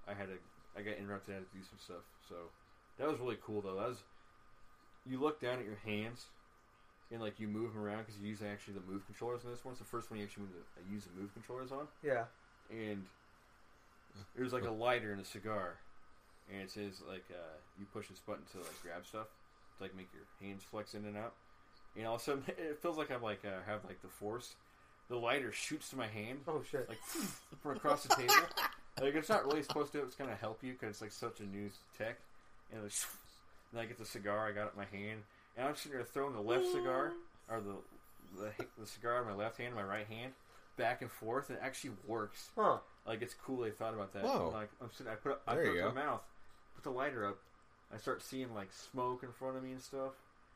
[0.08, 0.38] I had to
[0.78, 1.32] I got interrupted.
[1.34, 2.04] I had to do some stuff.
[2.28, 2.34] So
[2.98, 3.76] that was really cool though.
[3.76, 4.02] That was
[5.08, 6.26] you look down at your hands
[7.12, 9.64] and like you move them around because you use actually the move controllers in this
[9.64, 9.72] one.
[9.72, 12.24] It's the first one you actually move the, use the move controllers on Yeah.
[12.70, 13.04] and
[14.36, 15.76] it was like a lighter and a cigar,
[16.50, 19.26] and it says like uh, you push this button to like grab stuff,
[19.76, 21.34] to like make your hands flex in and out,
[21.96, 24.54] and all of a sudden it feels like I'm like uh, have like the force.
[25.08, 26.88] The lighter shoots to my hand Oh shit.
[26.88, 26.98] like
[27.62, 28.34] from across the table.
[28.98, 29.98] Like it's not really supposed to.
[30.00, 32.16] It's gonna help you because it's like such a new tech,
[32.72, 32.92] and like,
[33.70, 35.20] and I get the cigar I got at my hand,
[35.54, 37.54] and I'm sitting there throwing the left cigar mm.
[37.54, 37.74] or the
[38.40, 40.32] the, the cigar in my left hand, and my right hand,
[40.78, 42.48] back and forth, and it actually works.
[42.56, 42.78] Huh.
[43.06, 44.24] Like it's cool they thought about that.
[44.24, 44.50] Whoa.
[44.54, 46.00] Like I'm sitting, I put up, I There put you up go.
[46.00, 46.22] my mouth,
[46.74, 47.36] put the lighter up.
[47.94, 50.12] I start seeing like smoke in front of me and stuff.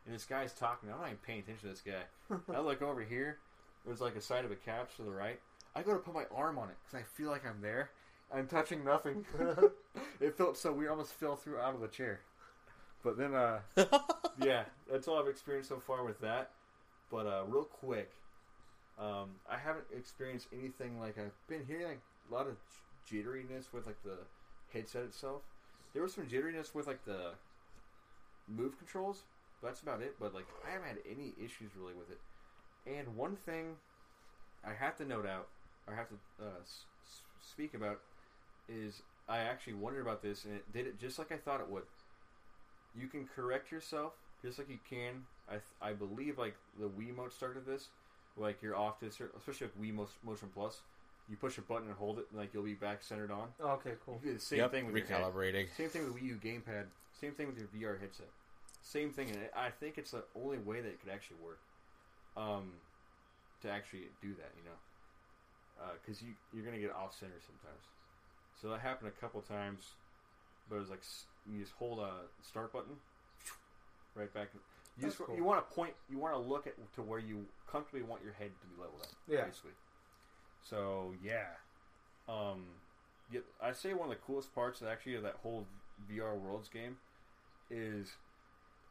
[0.07, 0.90] And this guy's talking.
[0.90, 2.36] I'm not even paying attention to this guy.
[2.57, 3.36] I look over here.
[3.85, 5.41] There's like a side of a couch to the right.
[5.74, 7.91] I go to put my arm on it because I feel like I'm there.
[8.33, 9.24] I'm touching nothing.
[10.20, 10.91] it felt so weird.
[10.91, 12.20] Almost fell through out of the chair.
[13.03, 13.61] But then, uh,
[14.43, 16.51] yeah, that's all I've experienced so far with that.
[17.11, 18.11] But uh, real quick,
[18.99, 22.01] um, I haven't experienced anything like I've been hearing like
[22.31, 22.57] a lot of
[23.11, 24.18] jitteriness with like the
[24.72, 25.43] headset itself.
[25.93, 27.33] There was some jitteriness with like the
[28.49, 29.24] move controls.
[29.61, 30.16] But that's about it.
[30.20, 32.18] But like I haven't had any issues really with it.
[32.99, 33.76] And one thing
[34.64, 35.49] I have to note out,
[35.86, 37.22] or have to uh, s- s-
[37.53, 38.01] speak about,
[38.68, 41.68] is I actually wondered about this, and it did it just like I thought it
[41.68, 41.84] would.
[42.99, 44.12] You can correct yourself
[44.43, 45.24] just like you can.
[45.49, 47.88] I th- I believe like the Wii Wiimote started this.
[48.36, 50.80] Like you're off to a certain, especially with Wii Mo- Motion Plus.
[51.28, 53.49] You push a button and hold it, and like you'll be back centered on.
[53.61, 53.93] Okay.
[54.05, 54.16] Cool.
[54.18, 55.22] can do the same yep, thing with your head.
[55.24, 55.66] recalibrating.
[55.76, 56.86] Same thing with Wii U gamepad.
[57.20, 58.26] Same thing with your VR headset.
[58.82, 61.59] Same thing, and I think it's the only way that it could actually work.
[62.37, 62.72] Um,
[63.62, 64.78] to actually do that, you know,
[66.01, 67.85] because you you're gonna get off center sometimes.
[68.61, 69.85] So that happened a couple times,
[70.68, 71.03] but it was like
[71.51, 72.12] you just hold a
[72.43, 72.97] start button,
[74.14, 74.51] right back.
[74.55, 74.61] You
[75.03, 75.37] That's just cool.
[75.37, 78.33] you want to point, you want to look at to where you comfortably want your
[78.35, 79.33] head to be leveled at.
[79.33, 79.45] Yeah.
[79.45, 79.72] basically.
[80.62, 81.57] So yeah,
[82.28, 82.64] um,
[83.31, 85.66] yeah, I say one of the coolest parts actually of that whole
[86.11, 86.97] VR Worlds game
[87.70, 88.09] is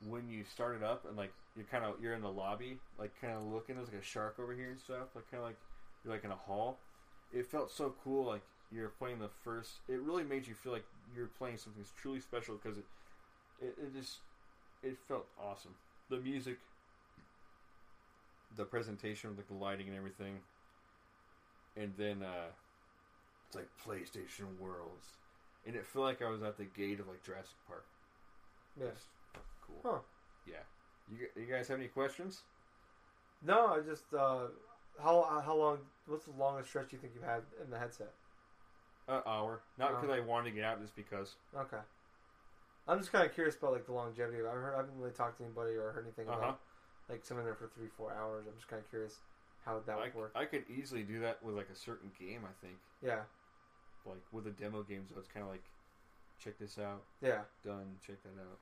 [0.07, 3.11] when you start it up and like you're kind of you're in the lobby, like
[3.19, 3.75] kind of looking.
[3.75, 5.11] There's like a shark over here and stuff.
[5.13, 5.57] Like kind of like
[6.03, 6.77] you're like in a hall.
[7.33, 8.25] It felt so cool.
[8.25, 9.71] Like you're playing the first.
[9.89, 12.85] It really made you feel like you're playing something that's truly special because it,
[13.61, 14.19] it it just
[14.81, 15.73] it felt awesome.
[16.09, 16.59] The music,
[18.55, 20.39] the presentation, like the lighting and everything,
[21.75, 22.55] and then uh,
[23.47, 25.07] it's like PlayStation Worlds,
[25.67, 27.83] and it felt like I was at the gate of like Jurassic Park.
[28.79, 28.91] Yeah.
[29.67, 29.81] Cool.
[29.83, 29.99] Huh.
[30.47, 30.63] Yeah.
[31.11, 32.41] You, you guys have any questions?
[33.43, 34.47] No, I just uh,
[35.01, 35.79] how how long?
[36.07, 38.13] What's the longest stretch you think you've had in the headset?
[39.07, 39.61] An hour.
[39.77, 41.35] Not because I wanted to get out, just because.
[41.57, 41.77] Okay.
[42.87, 44.39] I'm just kind of curious about like the longevity.
[44.39, 44.49] of it.
[44.49, 46.59] I've heard, I haven't really talked to anybody or heard anything Uh about
[47.09, 48.45] like someone there for three, four hours.
[48.47, 49.17] I'm just kind of curious
[49.65, 50.31] how that I, would work.
[50.35, 52.41] I could easily do that with like a certain game.
[52.43, 53.21] I think, yeah,
[54.05, 55.63] like with a demo game, so it's kind of like,
[56.43, 57.41] check this out, yeah.
[57.65, 58.59] done, check that out.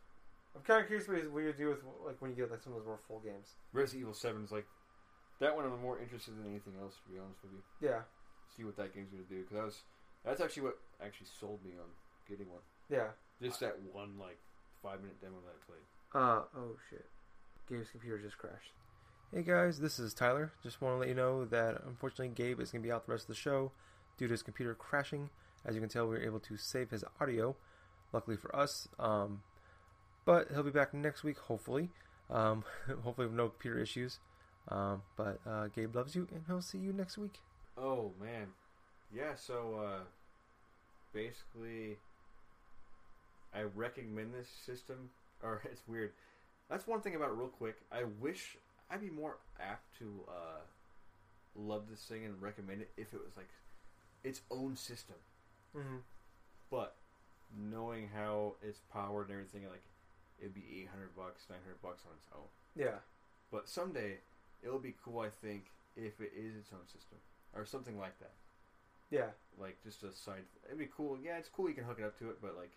[0.57, 2.61] I'm kind of curious what you, what you do with like when you get like
[2.63, 3.53] some of those more full games.
[3.73, 4.65] Resident Evil Seven is like
[5.39, 5.65] that one.
[5.65, 7.61] I'm more interested in anything else, to be honest with you.
[7.87, 8.01] Yeah,
[8.57, 9.81] See what that game's gonna do because that was
[10.25, 11.85] that's actually what actually sold me on
[12.27, 12.65] getting one.
[12.89, 13.13] yeah.
[13.41, 14.39] Just that one like
[14.81, 15.85] five minute demo that I played.
[16.17, 17.05] Uh oh shit.
[17.69, 18.71] Gabe's computer just crashed.
[19.31, 20.53] Hey guys, this is Tyler.
[20.63, 23.11] Just want to let you know that unfortunately Gabe is going to be out the
[23.11, 23.71] rest of the show
[24.17, 25.29] due to his computer crashing.
[25.65, 27.55] As you can tell, we were able to save his audio,
[28.13, 28.87] luckily for us.
[28.97, 29.41] Um,
[30.27, 31.89] but he'll be back next week, hopefully.
[32.29, 32.65] Um,
[33.03, 34.19] hopefully, with no computer issues.
[34.67, 37.39] Um, but uh, Gabe loves you, and he'll see you next week.
[37.77, 38.47] Oh man,
[39.15, 39.35] yeah.
[39.35, 40.03] So uh,
[41.13, 41.97] basically,
[43.55, 45.09] I recommend this system.
[45.43, 46.13] Or it's weird.
[46.67, 47.35] That's one thing about it.
[47.35, 48.57] Real quick, I wish
[48.89, 50.61] I'd be more apt to uh,
[51.55, 53.49] love this thing and recommend it if it was like
[54.23, 55.17] its own system.
[55.77, 55.97] Mm-hmm.
[56.71, 56.95] But
[57.55, 59.83] knowing how it's powered and everything, like
[60.39, 62.47] it'd be eight hundred bucks, nine hundred bucks on its own.
[62.75, 62.99] Yeah.
[63.51, 64.17] But someday
[64.63, 65.19] it'll be cool.
[65.19, 67.17] I think if it is its own system
[67.55, 68.33] or something like that.
[69.09, 69.31] Yeah.
[69.59, 70.43] Like just a side.
[70.67, 71.17] It'd be cool.
[71.21, 71.69] Yeah, it's cool.
[71.69, 72.71] You can hook it up to it, but like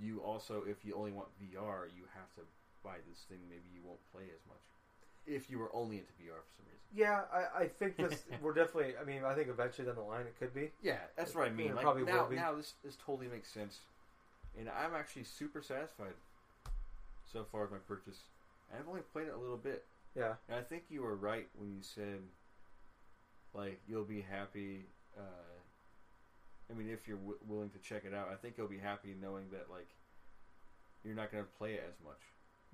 [0.00, 2.42] you also, if you only want VR, you have to
[2.84, 3.38] buy this thing.
[3.48, 4.62] Maybe you won't play as much
[5.26, 6.88] if you were only into VR for some reason.
[6.94, 8.94] Yeah, I, I think this we're definitely.
[9.00, 10.70] I mean, I think eventually down the line it could be.
[10.82, 11.68] Yeah, that's what I mean.
[11.68, 12.36] It Like probably now, will be.
[12.36, 13.78] now this this totally makes sense,
[14.58, 16.14] and I'm actually super satisfied
[17.32, 18.24] so far with my purchase.
[18.72, 20.34] I've only played it a little bit, Yeah.
[20.48, 22.20] and I think you were right when you said,
[23.54, 24.86] like, you'll be happy.
[25.16, 25.20] Uh,
[26.70, 29.14] I mean, if you're w- willing to check it out, I think you'll be happy
[29.18, 29.88] knowing that like
[31.02, 32.20] you're not going to play it as much.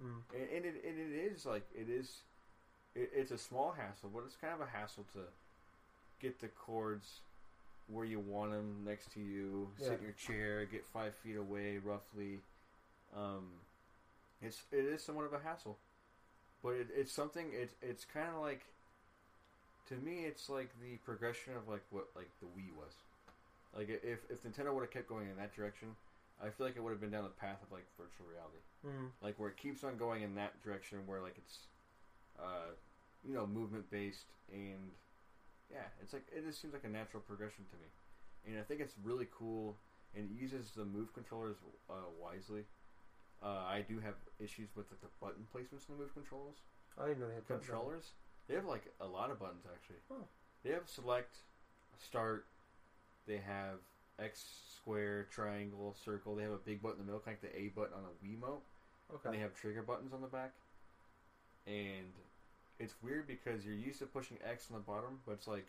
[0.03, 0.23] Mm.
[0.35, 2.23] And, and it and it is like it is.
[2.97, 5.21] It, it's a small hassle, but it's kind of a hassle to
[6.21, 7.21] get the cords
[7.87, 9.69] where you want them next to you.
[9.79, 12.41] Sit in your chair, get five feet away, roughly.
[13.17, 13.45] Um,
[14.45, 15.79] it's it is somewhat of a hassle,
[16.63, 17.47] but it, it's something.
[17.53, 18.63] It's it's kind of like.
[19.89, 22.95] To me, it's like the progression of like what like the Wii was.
[23.77, 25.89] Like if if Nintendo would have kept going in that direction,
[26.43, 29.09] I feel like it would have been down the path of like virtual reality Mm.
[29.23, 31.61] like where it keeps on going in that direction where like it's
[32.39, 32.69] uh
[33.27, 34.93] you know movement based and
[35.73, 37.89] yeah it's like it just seems like a natural progression to me
[38.47, 39.75] and i think it's really cool
[40.15, 41.57] and it uses the move controllers
[41.89, 42.65] uh, wisely
[43.45, 46.57] uh, i do have issues with like, the button placements in the move controls
[46.99, 48.13] I didn't know they had on controllers
[48.49, 50.27] they have like a lot of buttons actually Oh.
[50.65, 51.37] they have select
[51.99, 52.47] start
[53.27, 53.79] they have
[54.19, 54.45] x
[54.77, 57.59] square triangle circle they have a big button in the middle kind of like the
[57.59, 58.61] a button on a wiimote
[59.13, 59.21] Okay.
[59.29, 60.51] and they have trigger buttons on the back.
[61.67, 62.13] And
[62.79, 65.67] it's weird because you're used to pushing X on the bottom, but it's like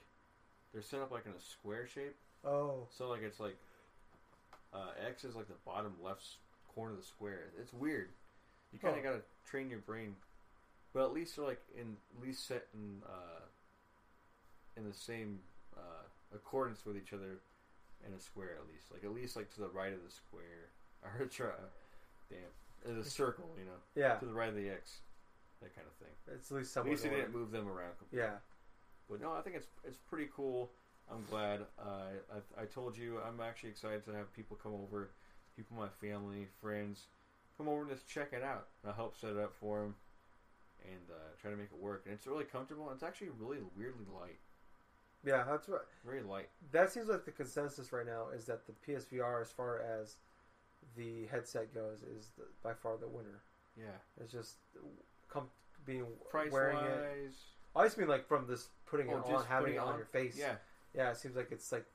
[0.71, 2.15] they're set up like in a square shape.
[2.45, 2.87] oh.
[2.97, 3.57] So like it's like
[4.73, 6.23] uh, X is like the bottom left
[6.75, 7.53] corner of the square.
[7.59, 8.09] It's weird.
[8.71, 9.11] You kind of Huh.
[9.11, 10.15] gotta train your brain,
[10.93, 13.45] but at least they're like in at least set in uh,
[14.77, 15.39] in the same
[15.75, 16.03] uh,
[16.33, 17.39] accordance with each other
[18.05, 18.91] in a square at least.
[18.91, 20.69] Like at least like to the right of the square
[21.19, 21.51] or try,
[22.29, 23.55] damn, in a circle.
[23.57, 24.15] You know Yeah.
[24.17, 24.99] to the right of the X,
[25.61, 26.13] that kind of thing.
[26.35, 26.91] It's at least At somewhat.
[26.91, 27.97] least they didn't move them around.
[27.97, 28.27] completely.
[28.27, 28.37] Yeah.
[29.09, 30.71] But no, I think it's it's pretty cool.
[31.09, 31.61] I'm glad.
[31.77, 32.17] Uh,
[32.57, 35.11] I, I told you I'm actually excited to have people come over,
[35.55, 37.07] people my family, friends,
[37.57, 38.67] come over and just check it out.
[38.83, 39.95] And I'll help set it up for them
[40.83, 42.03] and uh, try to make it work.
[42.05, 42.85] And it's really comfortable.
[42.89, 44.39] And it's actually really weirdly light,
[45.23, 45.43] Yeah.
[45.49, 45.81] That's right.
[46.05, 46.49] very light.
[46.71, 50.15] That seems like the consensus right now is that the PSVR, as far as
[50.95, 53.41] the headset goes, is the, by far the winner.
[53.77, 54.55] Yeah, It's just
[55.27, 55.49] com-
[55.85, 56.81] being price wearing it.
[57.25, 57.35] wise,
[57.75, 59.97] I just mean like from this putting Oh, it on, having it it on, on?
[59.97, 60.37] your face.
[60.37, 60.55] yeah,
[60.93, 61.85] Yeah, it seems like it's like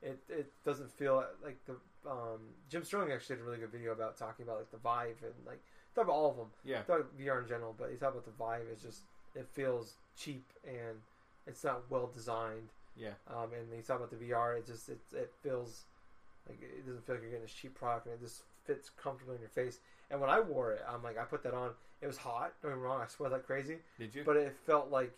[0.00, 0.18] it.
[0.30, 1.76] It doesn't feel like the.
[2.06, 5.16] Um, Jim Sterling actually did a really good video about talking about like the Vive
[5.22, 5.60] and like
[5.94, 6.46] talk about all of them.
[6.64, 8.62] yeah, Talk about VR in general, but he talked about the Vive.
[8.72, 9.00] It's just
[9.34, 10.98] it feels cheap and
[11.46, 12.70] it's not well designed.
[12.96, 13.10] yeah.
[13.28, 14.58] Um, and he talked about the VR.
[14.58, 15.84] It just it, it feels
[16.48, 19.34] like it doesn't feel like you're getting a cheap product, and it just fits comfortably
[19.36, 19.80] in your face.
[20.10, 21.70] And when I wore it, I'm like I put that on.
[22.02, 22.52] It was hot.
[22.62, 23.00] Don't get me wrong.
[23.02, 24.22] I sweat like crazy, Did you?
[24.24, 25.12] but it felt like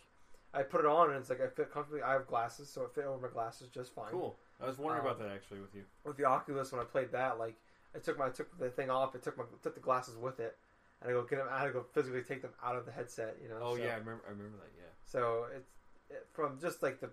[0.53, 2.01] I put it on, and it's like I fit comfortably.
[2.01, 4.09] I have glasses, so it fit over my glasses just fine.
[4.11, 4.35] cool.
[4.61, 5.85] I was wondering Um, about that actually with you.
[6.03, 7.55] With the Oculus, when I played that, like
[7.95, 9.15] I took my I took the thing off.
[9.15, 10.57] I took my took the glasses with it,
[11.01, 11.47] and I go get them.
[11.49, 13.37] I had to go physically take them out of the headset.
[13.41, 13.59] You know.
[13.61, 14.23] Oh so- yeah, I remember.
[14.27, 14.71] I remember that.
[14.77, 14.89] Yeah.
[15.05, 15.71] So it's
[16.09, 17.09] it, from just like the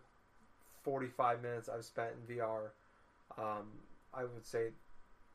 [0.82, 2.70] 45 minutes I've spent in VR.
[3.38, 3.72] Um,
[4.14, 4.70] I would say,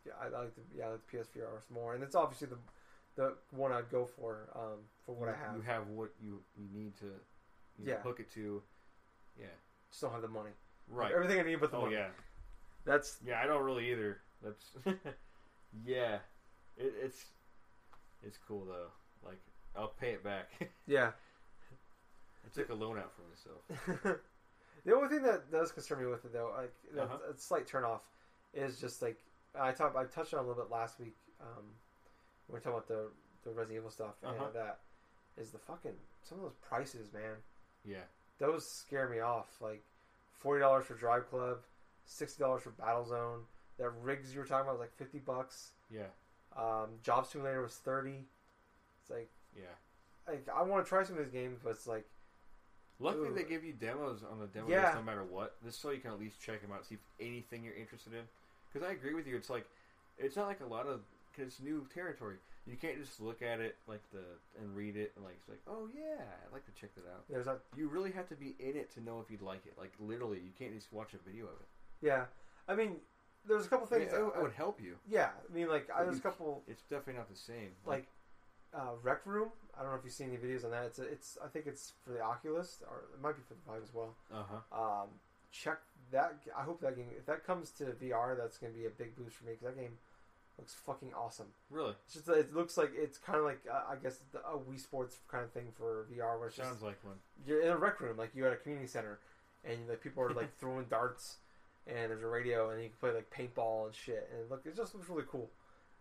[0.05, 2.57] yeah, I, I like the yeah, I like the PSVR more, and it's obviously the
[3.15, 5.55] the one I'd go for um, for what you, I have.
[5.55, 7.05] You have what you you need to
[7.77, 8.01] you know, Yeah.
[8.01, 8.61] hook it to.
[9.39, 9.45] Yeah.
[9.89, 10.51] Just don't have the money.
[10.89, 11.11] Right.
[11.13, 11.95] Everything I need but the Oh money.
[11.95, 12.09] yeah.
[12.85, 14.17] That's Yeah, I don't really either.
[14.43, 14.71] That's
[15.85, 16.15] yeah.
[16.77, 17.25] It, it's
[18.23, 18.87] it's cool though.
[19.25, 19.39] Like
[19.75, 20.49] I'll pay it back.
[20.87, 21.11] yeah.
[22.45, 24.19] I took a loan out for myself.
[24.85, 27.17] the only thing that does concern me with it though, like Uh-huh.
[27.33, 28.01] a slight turn off,
[28.53, 29.17] is just like
[29.57, 31.15] I talked I touched on a little bit last week.
[31.39, 31.63] Um,
[32.49, 33.09] we were talking about the
[33.43, 34.49] the Resident Evil stuff and Uh-huh.
[34.53, 34.79] that
[35.37, 37.35] is the fucking some of those prices, man.
[37.85, 38.03] Yeah.
[38.39, 39.47] those scare me off.
[39.61, 39.83] Like
[40.41, 41.59] forty dollars for Drive Club,
[42.05, 43.41] sixty dollars for Battlezone,
[43.77, 45.71] That RIGS you were talking about was like fifty bucks.
[45.89, 46.03] Yeah,
[46.57, 48.25] Um, Job Simulator was thirty.
[49.01, 49.63] It's like yeah.
[50.27, 52.05] like I want to try some of these games, but it's like
[52.99, 53.33] Luckily, Ooh.
[53.33, 54.83] they give you demos on the demo Yeah.
[54.83, 57.01] list no matter what, This so you can at least check them out, see if
[57.19, 58.21] anything you're interested in.
[58.71, 59.65] Because I agree with you, it's like
[60.19, 62.37] it's not like a lot of because it's new territory.
[62.67, 64.23] You can't just look at it like the
[64.61, 67.23] and read it and like it's like oh yeah, I'd like to check that out.
[67.29, 67.47] there's.
[67.75, 69.73] You really have to be in it to know if you'd like it.
[69.77, 71.67] Like literally, you can't just watch a video of it.
[72.05, 72.25] Yeah,
[72.67, 72.97] I mean,
[73.47, 74.19] there's a couple I mean, things.
[74.35, 74.95] it, would help you.
[75.09, 77.71] yeah, I mean, like I, But there's a you- couple It's definitely not the same.
[77.85, 78.07] like
[78.75, 79.49] uh, Rec Room.
[79.77, 80.85] I don't know if you've seen any videos on that.
[80.85, 83.61] It's a, it's I think it's for the Oculus or it might be for the
[83.67, 84.15] Vive as well.
[84.31, 84.81] uh huh.
[85.01, 85.07] Um,
[85.51, 85.79] check
[86.11, 86.37] that.
[86.55, 89.15] I hope that game if that comes to VR, that's going to be a big
[89.15, 89.93] boost for me because that game
[90.61, 91.47] looks fucking awesome.
[91.69, 94.57] Really It's just it looks like it's kind of like uh, I guess the, a
[94.57, 97.15] Wii Sports kind of thing for VR, where it's just sounds like one.
[97.45, 99.19] you're in a rec room, like you're at a community center,
[99.65, 101.37] and like people are like throwing darts,
[101.87, 104.75] and there's a radio, and you can play like paintball and shit, and look, it
[104.75, 105.49] just looks really cool.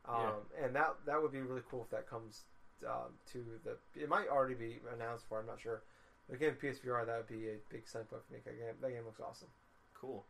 [0.08, 0.32] Um,
[0.62, 2.44] and that that would be really cool if that comes
[2.86, 3.76] um, to the.
[4.00, 5.40] It might already be announced for.
[5.40, 5.82] I'm not sure.
[6.28, 8.40] But again, PSVR that would be a big sign up for me.
[8.44, 9.48] That game, that game looks awesome.
[9.94, 10.24] Cool.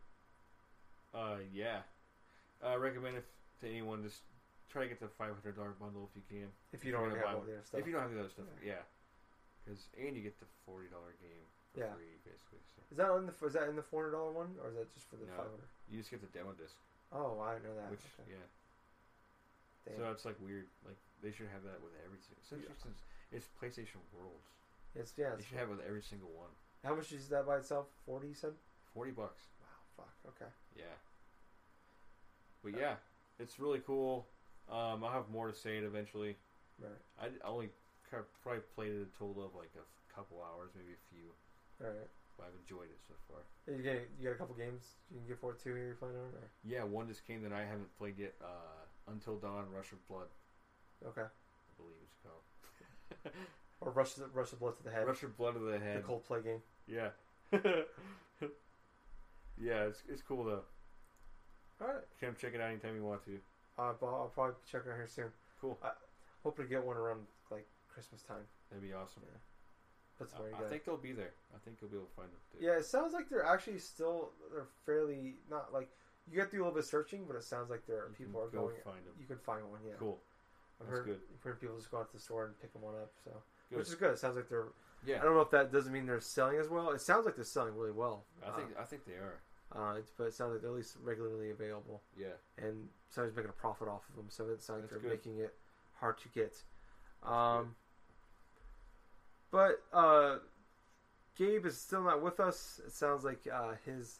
[1.13, 1.79] Uh, yeah.
[2.63, 3.23] I recommend if
[3.61, 4.21] to anyone just
[4.69, 6.49] try to get the five hundred dollar bundle if you can.
[6.73, 7.79] If you don't You're gonna have buy all the other stuff.
[7.79, 8.81] If you don't have the other stuff, yeah.
[9.63, 11.93] Because and you get the forty dollar game for Yeah.
[11.93, 12.59] free basically.
[12.75, 14.75] So is that on the is that in the four hundred dollar one, or is
[14.75, 15.37] that just for the No.
[15.37, 15.69] five hundred?
[15.89, 16.75] you just get the demo disc,
[17.11, 17.91] Oh, I didn't know that.
[17.91, 18.31] which Okay.
[18.33, 18.47] yeah.
[19.85, 19.97] Damn.
[19.97, 20.67] So it's like weird.
[20.85, 22.37] Like they should have that with everything.
[22.41, 23.01] Especially since
[23.31, 24.49] it's PlayStation Worlds.
[24.95, 25.33] it's yeah.
[25.37, 26.49] They It's, should have it with every single one.
[26.83, 27.87] how much is that by itself?
[28.05, 28.53] Forty, you said?
[28.93, 29.41] Forty bucks.
[29.61, 30.13] Wow, fuck.
[30.35, 30.51] Okay.
[30.75, 30.95] Yeah.
[32.63, 32.95] But yeah,
[33.41, 34.27] it's really cool.
[34.69, 36.37] Um, I'll have more to say it eventually.
[36.79, 37.01] Right.
[37.19, 37.69] I I only
[38.09, 39.85] kind of probably played it a total of like a
[40.15, 41.27] couple hours, maybe a few.
[41.83, 42.09] All right.
[42.37, 43.43] But I've enjoyed it so far.
[43.67, 45.73] You get you got a couple games you can get for it too.
[45.75, 48.33] Here you're playing on, or Yeah, one just came that I haven't played yet.
[48.41, 50.27] Uh, Until Dawn, Rush of Blood,
[51.05, 53.33] okay, I believe it's called.
[53.81, 55.05] or rush the rush the blood to the head.
[55.07, 55.81] Rush of Blood of the Head.
[55.81, 56.03] the Head.
[56.07, 56.61] Coldplay game.
[56.87, 57.09] Yeah.
[59.59, 60.63] yeah, it's it's cool though.
[61.81, 62.03] All right.
[62.19, 63.39] Come check it out anytime you want to.
[63.79, 65.31] Uh, but I'll probably check it out here soon.
[65.59, 65.77] Cool.
[66.43, 68.45] Hoping to get one around like Christmas time.
[68.69, 69.23] That'd be awesome.
[70.17, 71.33] Put some money I, I think they'll be there.
[71.55, 72.63] I think you'll be able to find them too.
[72.65, 75.89] Yeah, it sounds like they're actually still they're fairly not like
[76.29, 78.09] you got to do a little bit of searching, but it sounds like there are
[78.17, 78.75] You people are go going.
[78.83, 79.13] find them.
[79.19, 79.79] You can find one.
[79.85, 79.93] Yeah.
[79.97, 80.19] Cool.
[80.79, 81.19] I've That's heard, good.
[81.33, 83.11] I've heard people just go out to the store and pick them one up.
[83.23, 83.31] So
[83.69, 83.79] Good.
[83.79, 84.11] which is good.
[84.11, 84.67] It sounds like they're.
[85.05, 85.17] Yeah.
[85.19, 86.91] I don't know if that doesn't mean they're selling as well.
[86.91, 88.25] It sounds like they're selling really well.
[88.45, 89.41] I think I think they are.
[89.73, 92.33] Uh, it's, but it sounds like they're at least regularly available, Yeah.
[92.57, 94.25] and somebody's making a profit off of them.
[94.29, 95.25] So it sounds like That's they're good.
[95.25, 95.53] making it
[95.99, 96.55] hard to get.
[97.23, 97.75] Um,
[99.51, 100.37] but uh,
[101.37, 102.81] Gabe is still not with us.
[102.85, 104.19] It sounds like uh, his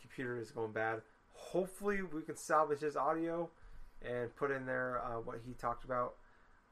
[0.00, 1.02] computer is going bad.
[1.32, 3.48] Hopefully, we can salvage his audio
[4.02, 6.14] and put in there uh, what he talked about.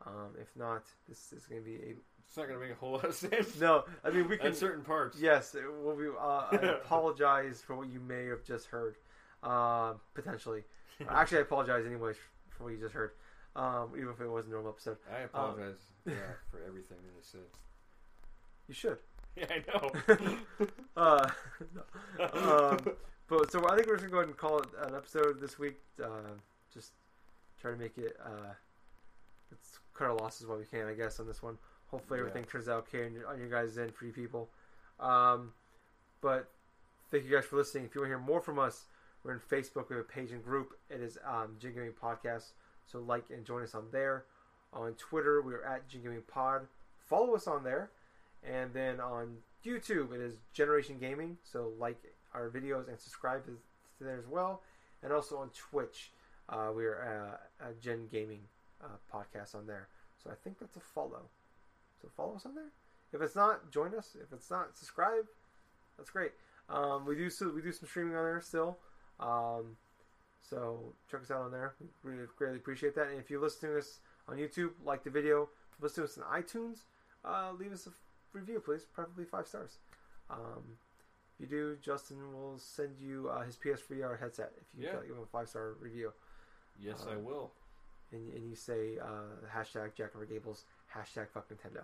[0.07, 1.95] Um, if not, this is going to be a
[2.27, 3.59] It's not gonna make a whole lot of sense.
[3.61, 3.85] no.
[4.03, 5.19] I mean, we can At certain parts.
[5.21, 6.09] Yes, it will be.
[6.09, 8.97] Uh, I apologize for what you may have just heard,
[9.43, 10.65] uh, potentially.
[11.09, 12.17] Actually, I apologize anyways
[12.51, 13.13] for what you just heard,
[13.57, 14.97] um, even if it was a normal episode.
[15.15, 15.79] I apologize.
[16.07, 16.15] yeah,
[16.51, 17.41] for everything that I said.
[18.69, 18.99] You should.
[19.37, 20.69] Yeah, I know.
[20.97, 21.29] Uh,
[21.75, 22.71] no.
[22.71, 22.95] um,
[23.29, 25.59] but so I think we're just gonna go ahead and call it an episode this
[25.59, 25.77] week.
[26.03, 26.35] Uh,
[26.73, 26.93] just
[27.61, 28.17] try to make it.
[28.25, 28.53] Uh,
[29.51, 31.59] let's cut our losses while we can, I guess, on this one.
[31.95, 32.27] Hopefully, Yeah.
[32.27, 34.51] everything turns out okay on your, on your guys' end for you people.
[34.99, 35.53] Um,
[36.21, 36.51] but
[37.11, 37.85] thank you guys for listening.
[37.85, 38.87] If you want to hear more from us,
[39.23, 39.89] we're in Facebook.
[39.89, 40.73] We have a page and group.
[40.91, 42.53] It is um, Gen Gaming Podcast.
[42.87, 44.25] So like and join us on there.
[44.73, 46.67] On Twitter, we are at Gen Gaming Pod.
[46.99, 47.91] Follow us on there.
[48.43, 51.39] And then on YouTube, it is Generation Gaming.
[51.45, 52.03] So like
[52.35, 53.57] our videos and subscribe to
[54.01, 54.63] there as well.
[55.03, 56.11] And also on Twitch,
[56.49, 58.41] uh, we are uh, a Gen Gaming
[58.83, 59.89] uh, podcast on there.
[60.23, 61.23] So I think that's a follow.
[62.05, 62.71] So follow us on there.
[63.13, 64.17] If it's not, join us.
[64.21, 65.25] If it's not, subscribe.
[65.97, 66.33] That's great.
[66.69, 68.79] Um, we do so we do some streaming on there still.
[69.21, 69.77] Um,
[70.51, 71.75] so check us out on there.
[72.05, 73.09] We really greatly appreciate that.
[73.09, 75.49] And if you listen to us on YouTube, like the video,
[75.81, 76.81] listen to us on iTunes,
[77.25, 77.91] uh, leave us a
[78.37, 78.85] review, please.
[78.93, 79.79] Preferably five stars.
[80.29, 80.77] Um,
[81.39, 84.93] if you do, Justin will send you uh, his PSVR headset if you Yeah.
[85.07, 86.13] give him a five star review.
[86.79, 87.53] yes, Uh, I will.
[88.13, 90.65] And, and you say uh, hashtag Jack Over Gables,
[90.97, 91.83] hashtag fuck Nintendo.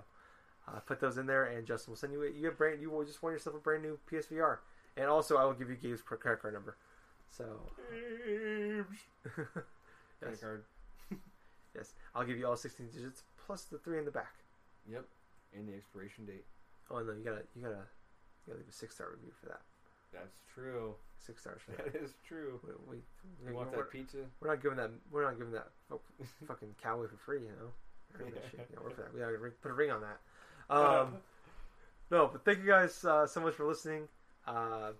[0.68, 2.22] Uh, put those in there, and Justin will send you.
[2.22, 2.80] A, you get brand.
[2.80, 4.58] You will just want yourself a brand new PSVR,
[4.96, 6.76] and also I will give you Gabe's credit card number.
[7.30, 7.44] So
[7.94, 8.86] yes,
[10.20, 10.64] Credit card.
[11.74, 14.34] yes, I'll give you all sixteen digits plus the three in the back.
[14.90, 15.04] Yep.
[15.56, 16.44] And the expiration date.
[16.90, 17.82] Oh no, you gotta you gotta
[18.46, 19.60] you gotta leave a six star review for that.
[20.12, 20.94] That's true.
[21.18, 21.92] Six stars for that.
[21.92, 22.60] That is true.
[22.64, 24.18] We, we, You want we're, that pizza?
[24.40, 24.90] we're not giving that.
[25.10, 25.68] We're not giving that
[26.46, 27.42] fucking cowboy for free.
[27.42, 27.70] You know.
[28.18, 28.68] Or that shit.
[28.72, 29.14] Yeah, we're for that.
[29.14, 30.74] We gotta put a ring on that.
[30.74, 31.16] Um,
[32.10, 34.08] no, but thank you guys uh, so much for listening.
[34.46, 34.92] Uh,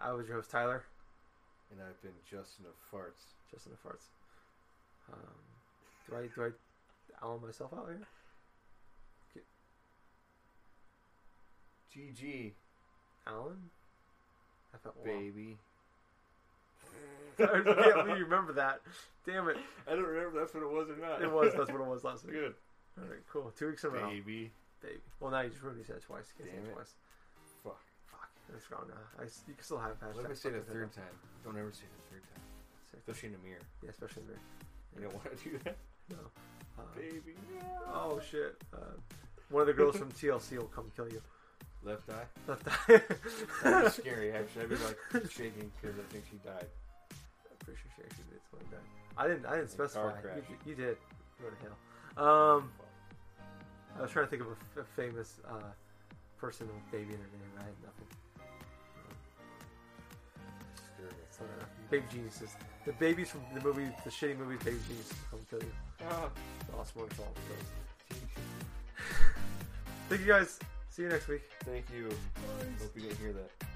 [0.00, 0.84] I was your host Tyler,
[1.70, 3.34] and I've been Justin of farts.
[3.50, 4.06] Justin the Farts.
[5.12, 5.18] Um,
[6.08, 8.06] do I do I Alan myself out here?
[11.94, 12.52] GG,
[13.26, 13.70] Alan?
[14.74, 15.56] I felt baby.
[17.38, 18.80] I can't believe you remember that.
[19.24, 19.56] Damn it.
[19.86, 21.22] I don't remember if that's what it was or not.
[21.22, 21.52] It was.
[21.54, 22.34] That's what it was last week.
[22.34, 22.54] good.
[22.98, 23.52] All right, cool.
[23.56, 24.08] Two weeks in a row.
[24.10, 24.50] Baby.
[24.82, 24.98] Baby.
[25.20, 25.82] Well, now you just ruined it.
[25.82, 26.24] You said it twice.
[26.34, 26.74] You can't say Damn it it.
[26.74, 26.94] twice.
[27.62, 27.80] Fuck.
[28.10, 28.28] Fuck.
[28.50, 29.22] That's wrong now.
[29.22, 30.24] I, you can still have hashtag.
[30.24, 31.14] If I say it a third time?
[31.44, 32.42] Don't ever say it a third time.
[32.98, 33.62] Especially in a mirror.
[33.82, 34.42] Yeah, especially in there.
[34.96, 35.76] You don't want to do that.
[36.10, 36.16] No.
[36.78, 37.34] Uh, Baby.
[37.92, 38.56] oh, shit.
[38.74, 38.98] Uh,
[39.50, 41.22] one of the girls from TLC will come kill you.
[41.84, 42.26] Left eye.
[42.46, 43.88] Left eye.
[43.90, 44.62] Scary, actually.
[44.62, 46.66] I'd be like shaking because I think she died.
[46.66, 48.82] I'm pretty sure she actually did something like.
[49.16, 49.46] I didn't.
[49.46, 50.36] I didn't car specify.
[50.36, 50.96] You, you did.
[51.42, 52.26] Went to hell.
[52.26, 52.70] Um,
[53.98, 55.54] I was trying to think of a, f- a famous uh,
[56.38, 57.52] person with baby in her name.
[57.58, 58.06] I had nothing.
[61.30, 62.50] So, uh, baby geniuses.
[62.84, 65.72] The babies from the movie, the shitty movie, Baby Geniuses, come kill you.
[66.00, 67.24] The Lost So.
[70.08, 70.58] Thank you guys.
[70.98, 71.42] See you next week.
[71.60, 72.08] Thank you.
[72.80, 73.67] Hope you didn't hear that.